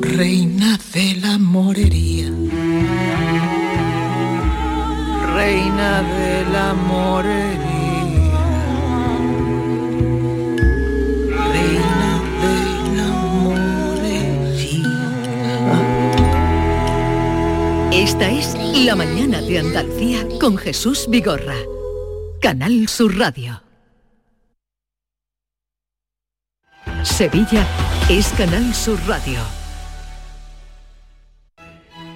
[0.00, 2.30] Reina de la morería.
[5.36, 7.58] Reina de la morería.
[11.52, 12.54] Reina de
[12.96, 13.08] la.
[17.92, 18.56] Esta es
[18.86, 21.56] La mañana de Andalucía con Jesús Vigorra.
[22.40, 23.62] Canal Sur Radio.
[27.02, 27.66] Sevilla
[28.08, 29.65] es Canal Sur Radio.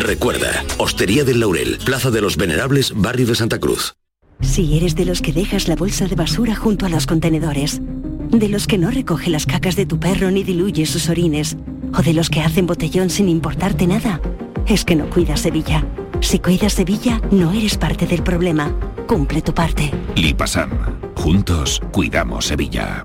[0.00, 3.94] Recuerda, Hostería del Laurel, Plaza de los Venerables, Barrio de Santa Cruz.
[4.40, 8.48] Si eres de los que dejas la bolsa de basura junto a los contenedores, de
[8.48, 11.56] los que no recoge las cacas de tu perro ni diluye sus orines,
[11.96, 14.20] o de los que hacen botellón sin importarte nada,
[14.66, 15.84] es que no cuidas Sevilla.
[16.20, 18.74] Si cuidas Sevilla, no eres parte del problema.
[19.06, 19.90] Cumple tu parte.
[20.16, 20.70] Lipasam.
[21.14, 23.04] Juntos cuidamos Sevilla.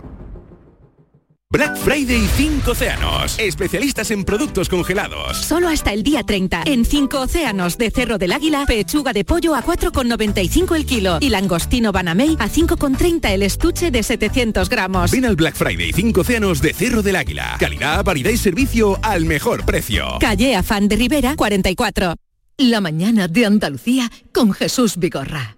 [1.50, 3.40] Black Friday 5 Océanos.
[3.40, 5.38] Especialistas en productos congelados.
[5.38, 6.64] Solo hasta el día 30.
[6.66, 11.30] En 5 océanos de Cerro del Águila, pechuga de pollo a 4,95 el kilo y
[11.30, 15.10] langostino Banamey a 5,30 el estuche de 700 gramos.
[15.10, 17.56] Ven al Black Friday 5 Océanos de Cerro del Águila.
[17.60, 20.18] Calidad, variedad y servicio al mejor precio.
[20.20, 22.14] Calle Afán de Rivera 44.
[22.58, 25.57] La mañana de Andalucía con Jesús Vigorra.